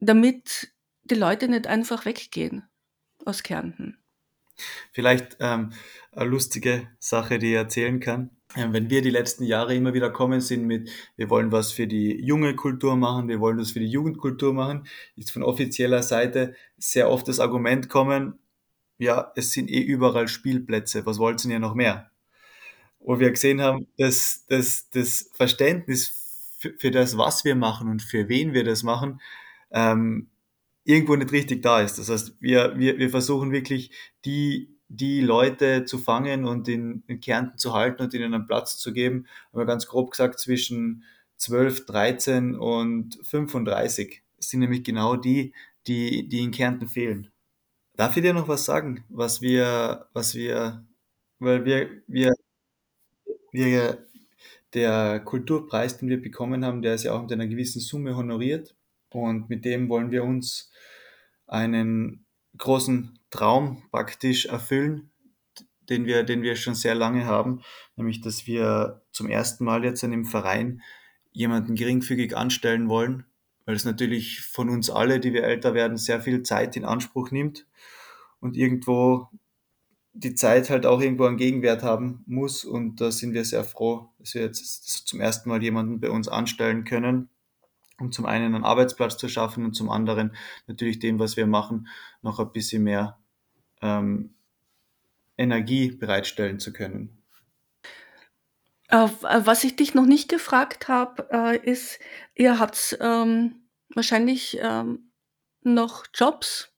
damit 0.00 0.72
die 1.04 1.14
Leute 1.14 1.48
nicht 1.48 1.66
einfach 1.66 2.04
weggehen 2.04 2.64
aus 3.24 3.42
Kärnten. 3.42 3.98
Vielleicht 4.92 5.36
ähm, 5.40 5.72
eine 6.12 6.30
lustige 6.30 6.88
Sache, 6.98 7.38
die 7.38 7.50
ich 7.50 7.56
erzählen 7.56 8.00
kann. 8.00 8.30
Ähm, 8.56 8.72
wenn 8.72 8.90
wir 8.90 9.02
die 9.02 9.10
letzten 9.10 9.44
Jahre 9.44 9.74
immer 9.74 9.92
wieder 9.92 10.10
kommen 10.10 10.40
sind 10.40 10.66
mit, 10.66 10.90
wir 11.16 11.28
wollen 11.30 11.52
was 11.52 11.72
für 11.72 11.86
die 11.86 12.20
junge 12.24 12.54
Kultur 12.54 12.96
machen, 12.96 13.28
wir 13.28 13.40
wollen 13.40 13.58
was 13.58 13.72
für 13.72 13.80
die 13.80 13.90
Jugendkultur 13.90 14.54
machen, 14.54 14.86
ist 15.16 15.30
von 15.30 15.42
offizieller 15.42 16.02
Seite 16.02 16.54
sehr 16.78 17.10
oft 17.10 17.28
das 17.28 17.40
Argument 17.40 17.88
kommen, 17.88 18.38
ja, 18.98 19.32
es 19.36 19.52
sind 19.52 19.70
eh 19.70 19.80
überall 19.80 20.28
Spielplätze, 20.28 21.04
was 21.04 21.18
wollt 21.18 21.44
ihr 21.44 21.58
noch 21.58 21.74
mehr? 21.74 22.10
Wo 22.98 23.18
wir 23.20 23.30
gesehen 23.30 23.60
haben, 23.60 23.86
dass, 23.98 24.46
dass 24.48 24.88
das 24.90 25.30
Verständnis 25.34 26.56
für, 26.58 26.72
für 26.78 26.90
das, 26.90 27.18
was 27.18 27.44
wir 27.44 27.56
machen 27.56 27.88
und 27.90 28.02
für 28.02 28.28
wen 28.28 28.54
wir 28.54 28.64
das 28.64 28.82
machen, 28.82 29.20
ähm, 29.70 30.30
irgendwo 30.86 31.16
nicht 31.16 31.32
richtig 31.32 31.62
da 31.62 31.80
ist. 31.80 31.98
Das 31.98 32.08
heißt, 32.08 32.36
wir, 32.40 32.78
wir, 32.78 32.98
wir 32.98 33.10
versuchen 33.10 33.52
wirklich 33.52 33.90
die, 34.24 34.76
die 34.88 35.20
Leute 35.20 35.84
zu 35.84 35.98
fangen 35.98 36.44
und 36.44 36.68
in, 36.68 37.02
in 37.06 37.20
Kärnten 37.20 37.58
zu 37.58 37.74
halten 37.74 38.02
und 38.02 38.14
ihnen 38.14 38.34
einen 38.34 38.46
Platz 38.46 38.78
zu 38.78 38.92
geben. 38.92 39.26
Aber 39.52 39.66
ganz 39.66 39.86
grob 39.86 40.12
gesagt 40.12 40.38
zwischen 40.38 41.04
12, 41.36 41.86
13 41.86 42.54
und 42.54 43.18
35 43.22 44.22
das 44.36 44.50
sind 44.50 44.60
nämlich 44.60 44.84
genau 44.84 45.16
die, 45.16 45.52
die, 45.86 46.28
die 46.28 46.40
in 46.40 46.50
Kärnten 46.50 46.88
fehlen. 46.88 47.32
Darf 47.96 48.16
ich 48.16 48.22
dir 48.22 48.34
noch 48.34 48.48
was 48.48 48.64
sagen, 48.64 49.04
was 49.08 49.40
wir, 49.40 50.08
was 50.12 50.34
wir, 50.34 50.86
weil 51.38 51.64
wir, 51.64 51.90
wir, 52.06 52.32
wir, 53.52 54.06
der 54.74 55.20
Kulturpreis, 55.20 55.98
den 55.98 56.08
wir 56.08 56.20
bekommen 56.20 56.64
haben, 56.64 56.82
der 56.82 56.94
ist 56.94 57.04
ja 57.04 57.12
auch 57.14 57.22
mit 57.22 57.32
einer 57.32 57.46
gewissen 57.46 57.80
Summe 57.80 58.16
honoriert. 58.16 58.75
Und 59.10 59.48
mit 59.48 59.64
dem 59.64 59.88
wollen 59.88 60.10
wir 60.10 60.24
uns 60.24 60.70
einen 61.46 62.26
großen 62.58 63.18
Traum 63.30 63.82
praktisch 63.90 64.46
erfüllen, 64.46 65.10
den 65.88 66.06
wir, 66.06 66.24
den 66.24 66.42
wir 66.42 66.56
schon 66.56 66.74
sehr 66.74 66.94
lange 66.94 67.26
haben, 67.26 67.62
nämlich 67.96 68.20
dass 68.20 68.46
wir 68.46 69.02
zum 69.12 69.28
ersten 69.28 69.64
Mal 69.64 69.84
jetzt 69.84 70.02
in 70.02 70.10
dem 70.10 70.24
Verein 70.24 70.82
jemanden 71.32 71.74
geringfügig 71.74 72.36
anstellen 72.36 72.88
wollen, 72.88 73.24
weil 73.64 73.76
es 73.76 73.84
natürlich 73.84 74.40
von 74.40 74.68
uns 74.68 74.90
alle, 74.90 75.20
die 75.20 75.32
wir 75.32 75.44
älter 75.44 75.74
werden, 75.74 75.96
sehr 75.96 76.20
viel 76.20 76.42
Zeit 76.42 76.76
in 76.76 76.84
Anspruch 76.84 77.30
nimmt 77.30 77.66
und 78.40 78.56
irgendwo 78.56 79.28
die 80.14 80.34
Zeit 80.34 80.70
halt 80.70 80.86
auch 80.86 81.00
irgendwo 81.00 81.26
einen 81.26 81.36
Gegenwert 81.36 81.82
haben 81.82 82.24
muss. 82.26 82.64
Und 82.64 83.00
da 83.00 83.10
sind 83.10 83.34
wir 83.34 83.44
sehr 83.44 83.64
froh, 83.64 84.08
dass 84.18 84.34
wir 84.34 84.42
jetzt 84.42 85.06
zum 85.06 85.20
ersten 85.20 85.48
Mal 85.48 85.62
jemanden 85.62 86.00
bei 86.00 86.10
uns 86.10 86.26
anstellen 86.28 86.84
können, 86.84 87.28
um 87.98 88.12
zum 88.12 88.26
einen 88.26 88.54
einen 88.54 88.64
Arbeitsplatz 88.64 89.16
zu 89.16 89.28
schaffen 89.28 89.64
und 89.64 89.74
zum 89.74 89.90
anderen 89.90 90.36
natürlich 90.66 90.98
dem, 90.98 91.18
was 91.18 91.36
wir 91.36 91.46
machen, 91.46 91.88
noch 92.22 92.38
ein 92.38 92.52
bisschen 92.52 92.82
mehr 92.82 93.18
ähm, 93.82 94.34
Energie 95.36 95.90
bereitstellen 95.90 96.58
zu 96.58 96.72
können. 96.72 97.22
Äh, 98.88 99.08
was 99.20 99.64
ich 99.64 99.76
dich 99.76 99.94
noch 99.94 100.06
nicht 100.06 100.28
gefragt 100.28 100.88
habe, 100.88 101.28
äh, 101.30 101.70
ist, 101.70 101.98
ihr 102.34 102.58
habt 102.58 102.96
ähm, 103.00 103.66
wahrscheinlich 103.94 104.58
ähm, 104.60 105.10
noch 105.62 106.04
Jobs 106.14 106.72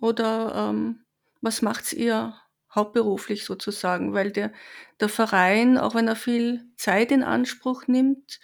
oder 0.00 0.70
ähm, 0.70 1.04
was 1.40 1.62
macht 1.62 1.92
ihr 1.92 2.34
hauptberuflich 2.74 3.44
sozusagen? 3.44 4.12
Weil 4.12 4.30
der, 4.30 4.52
der 5.00 5.08
Verein, 5.08 5.78
auch 5.78 5.94
wenn 5.94 6.08
er 6.08 6.16
viel 6.16 6.64
Zeit 6.76 7.12
in 7.12 7.22
Anspruch 7.22 7.86
nimmt, 7.86 8.40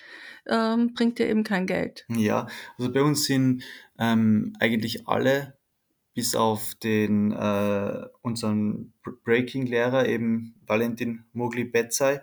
ähm, 0.48 0.94
bringt 0.94 1.18
ja 1.18 1.26
eben 1.26 1.44
kein 1.44 1.66
Geld. 1.66 2.04
Ja, 2.08 2.46
also 2.78 2.92
bei 2.92 3.02
uns 3.02 3.24
sind 3.24 3.64
ähm, 3.98 4.54
eigentlich 4.60 5.08
alle, 5.08 5.58
bis 6.14 6.34
auf 6.34 6.74
den 6.76 7.32
äh, 7.32 8.06
unseren 8.22 8.94
Breaking-Lehrer, 9.24 10.06
eben 10.08 10.54
Valentin 10.66 11.24
Mogli-Betzai, 11.32 12.22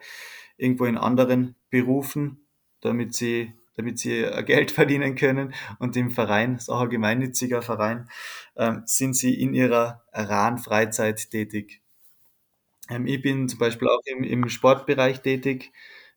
irgendwo 0.58 0.86
in 0.86 0.98
anderen 0.98 1.56
Berufen, 1.70 2.48
damit 2.82 3.14
sie 3.14 3.54
damit 3.76 4.00
sie 4.00 4.24
Geld 4.46 4.72
verdienen 4.72 5.16
können. 5.16 5.54
Und 5.80 5.96
im 5.96 6.12
Verein, 6.12 6.56
ist 6.56 6.70
auch 6.70 6.82
ein 6.82 6.90
gemeinnütziger 6.90 7.62
Verein, 7.62 8.10
ähm, 8.56 8.84
sind 8.86 9.16
sie 9.16 9.40
in 9.40 9.54
ihrer 9.54 10.04
RAN-Freizeit 10.12 11.32
tätig. 11.32 11.83
Ähm, 12.90 13.08
ich 13.08 13.22
bin 13.22 13.48
zum 13.50 13.60
Beispiel 13.60 13.88
auch 13.88 14.02
im, 14.06 14.24
im 14.24 14.50
Sportbereich 14.50 15.22
tätig. 15.22 15.72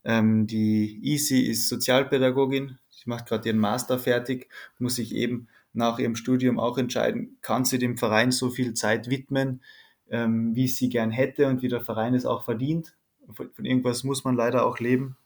Ähm, 0.04 0.46
die 0.46 1.00
Easy 1.02 1.40
ist 1.40 1.68
Sozialpädagogin. 1.68 2.78
Sie 2.90 3.08
macht 3.10 3.26
gerade 3.26 3.48
ihren 3.48 3.58
Master 3.58 3.98
fertig, 3.98 4.48
muss 4.78 4.96
sich 4.96 5.14
eben 5.14 5.48
nach 5.72 5.98
ihrem 5.98 6.16
Studium 6.16 6.58
auch 6.58 6.78
entscheiden, 6.78 7.38
kann 7.42 7.64
sie 7.64 7.78
dem 7.78 7.98
Verein 7.98 8.32
so 8.32 8.50
viel 8.50 8.72
Zeit 8.74 9.10
widmen, 9.10 9.62
ähm, 10.08 10.54
wie 10.54 10.68
sie 10.68 10.88
gern 10.88 11.10
hätte 11.10 11.48
und 11.48 11.62
wie 11.62 11.68
der 11.68 11.82
Verein 11.82 12.14
es 12.14 12.24
auch 12.24 12.44
verdient. 12.44 12.96
Von, 13.32 13.50
von 13.52 13.64
irgendwas 13.64 14.04
muss 14.04 14.24
man 14.24 14.36
leider 14.36 14.64
auch 14.64 14.78
leben. 14.78 15.16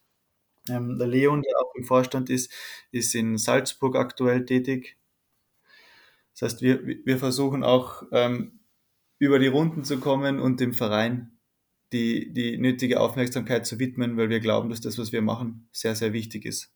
Ähm, 0.69 0.99
der 0.99 1.07
Leon, 1.09 1.43
der 1.43 1.59
auch 1.61 1.75
im 1.75 1.85
Vorstand 1.85 2.31
ist, 2.31 2.53
ist 2.91 3.15
in 3.15 3.39
Salzburg 3.39 3.97
aktuell 3.97 4.45
tätig. 4.45 4.97
Das 6.35 6.43
heißt, 6.53 6.63
wir, 6.63 6.87
wir 6.87 7.19
versuchen 7.19 7.63
auch 7.65 8.05
ähm, 8.13 8.60
über 9.21 9.39
die 9.39 9.47
Runden 9.47 9.85
zu 9.85 10.01
kommen 10.01 10.41
und 10.41 10.59
dem 10.59 10.73
Verein 10.73 11.39
die, 11.93 12.33
die 12.33 12.59
nötige 12.59 13.01
Aufmerksamkeit 13.01 13.67
zu 13.67 13.79
widmen, 13.79 14.17
weil 14.17 14.31
wir 14.31 14.41
glauben, 14.41 14.71
dass 14.71 14.81
das, 14.81 14.99
was 14.99 15.13
wir 15.13 15.23
machen, 15.23 15.69
sehr, 15.73 15.95
sehr 15.95 16.13
wichtig 16.13 16.47
ist. 16.47 16.73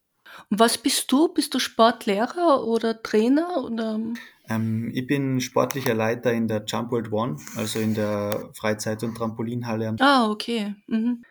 Und 0.51 0.59
was 0.59 0.79
bist 0.79 1.11
du? 1.11 1.29
Bist 1.29 1.55
du 1.55 1.59
Sportlehrer 1.59 2.65
oder 2.67 3.03
Trainer? 3.03 3.65
Oder? 3.65 4.01
Ähm, 4.49 4.91
ich 4.93 5.07
bin 5.07 5.41
sportlicher 5.41 5.95
Leiter 5.95 6.33
in 6.33 6.49
der 6.49 6.65
Jump 6.67 6.91
World 6.91 7.13
One, 7.13 7.37
also 7.57 7.79
in 7.79 7.95
der 7.95 8.51
Freizeit- 8.55 9.03
und 9.05 9.17
Trampolinhalle. 9.17 9.97
Ah, 10.01 10.29
okay. 10.29 10.75
Mhm. 10.87 11.23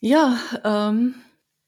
Ja, 0.00 0.38
ähm, 0.64 1.14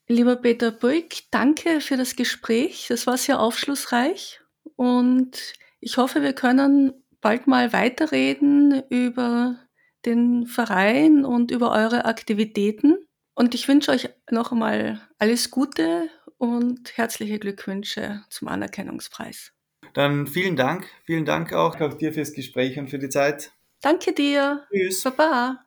lieber 0.09 0.37
Peter 0.37 0.71
Brück, 0.71 1.15
danke 1.31 1.81
für 1.81 1.97
das 1.97 2.17
Gespräch. 2.17 2.87
Das 2.89 3.07
war 3.07 3.17
sehr 3.17 3.41
aufschlussreich 3.41 4.41
und 4.77 5.55
ich 5.81 5.97
hoffe, 5.97 6.23
wir 6.23 6.33
können 6.33 7.02
bald 7.23 7.47
mal 7.47 7.73
weiterreden 7.73 8.83
über 8.91 9.57
den 10.05 10.47
Verein 10.47 11.25
und 11.25 11.51
über 11.51 11.73
eure 11.73 12.05
Aktivitäten. 12.05 12.99
Und 13.35 13.55
ich 13.55 13.67
wünsche 13.67 13.93
euch 13.93 14.11
noch 14.31 14.53
einmal 14.53 15.01
alles 15.19 15.51
Gute 15.51 16.11
und 16.37 16.99
herzliche 16.99 17.39
Glückwünsche 17.39 18.23
zum 18.29 18.49
Anerkennungspreis. 18.49 19.53
Dann 19.95 20.27
vielen 20.27 20.57
Dank. 20.57 20.87
Vielen 21.05 21.25
Dank 21.25 21.53
auch, 21.53 21.81
auch 21.81 21.95
dir 21.95 22.13
fürs 22.13 22.33
Gespräch 22.33 22.79
und 22.79 22.89
für 22.89 22.99
die 22.99 23.09
Zeit. 23.09 23.53
Danke 23.81 24.13
dir. 24.13 24.65
Tschüss. 24.71 25.03
Baba. 25.03 25.65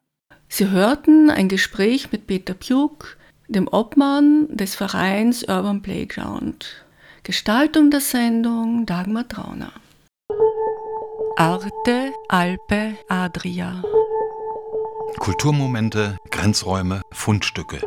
Sie 0.47 0.69
hörten 0.69 1.29
ein 1.29 1.49
Gespräch 1.49 2.11
mit 2.11 2.27
Peter 2.27 2.53
Pjuk, 2.53 3.17
dem 3.47 3.67
Obmann 3.67 4.47
des 4.55 4.75
Vereins 4.75 5.43
Urban 5.43 5.81
Playground. 5.81 6.85
Gestaltung 7.23 7.89
der 7.89 8.01
Sendung 8.01 8.85
Dagmar 8.85 9.27
Trauner. 9.27 9.73
Arte 11.37 12.13
Alpe 12.27 13.03
Adria. 13.07 13.81
Kulturmomente, 15.17 16.15
Grenzräume, 16.29 17.01
Fundstücke. 17.09 17.79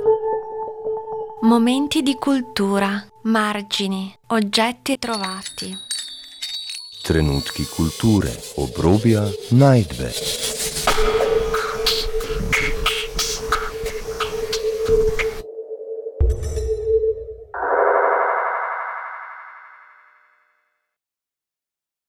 Momenti 1.40 2.02
di 2.02 2.14
cultura, 2.16 3.02
margini, 3.22 4.14
oggetti 4.26 4.98
trovati. 4.98 5.74
Trenutki 7.02 7.64
kulture, 7.64 8.38
obrobja, 8.56 9.26
najdbe. 9.52 10.12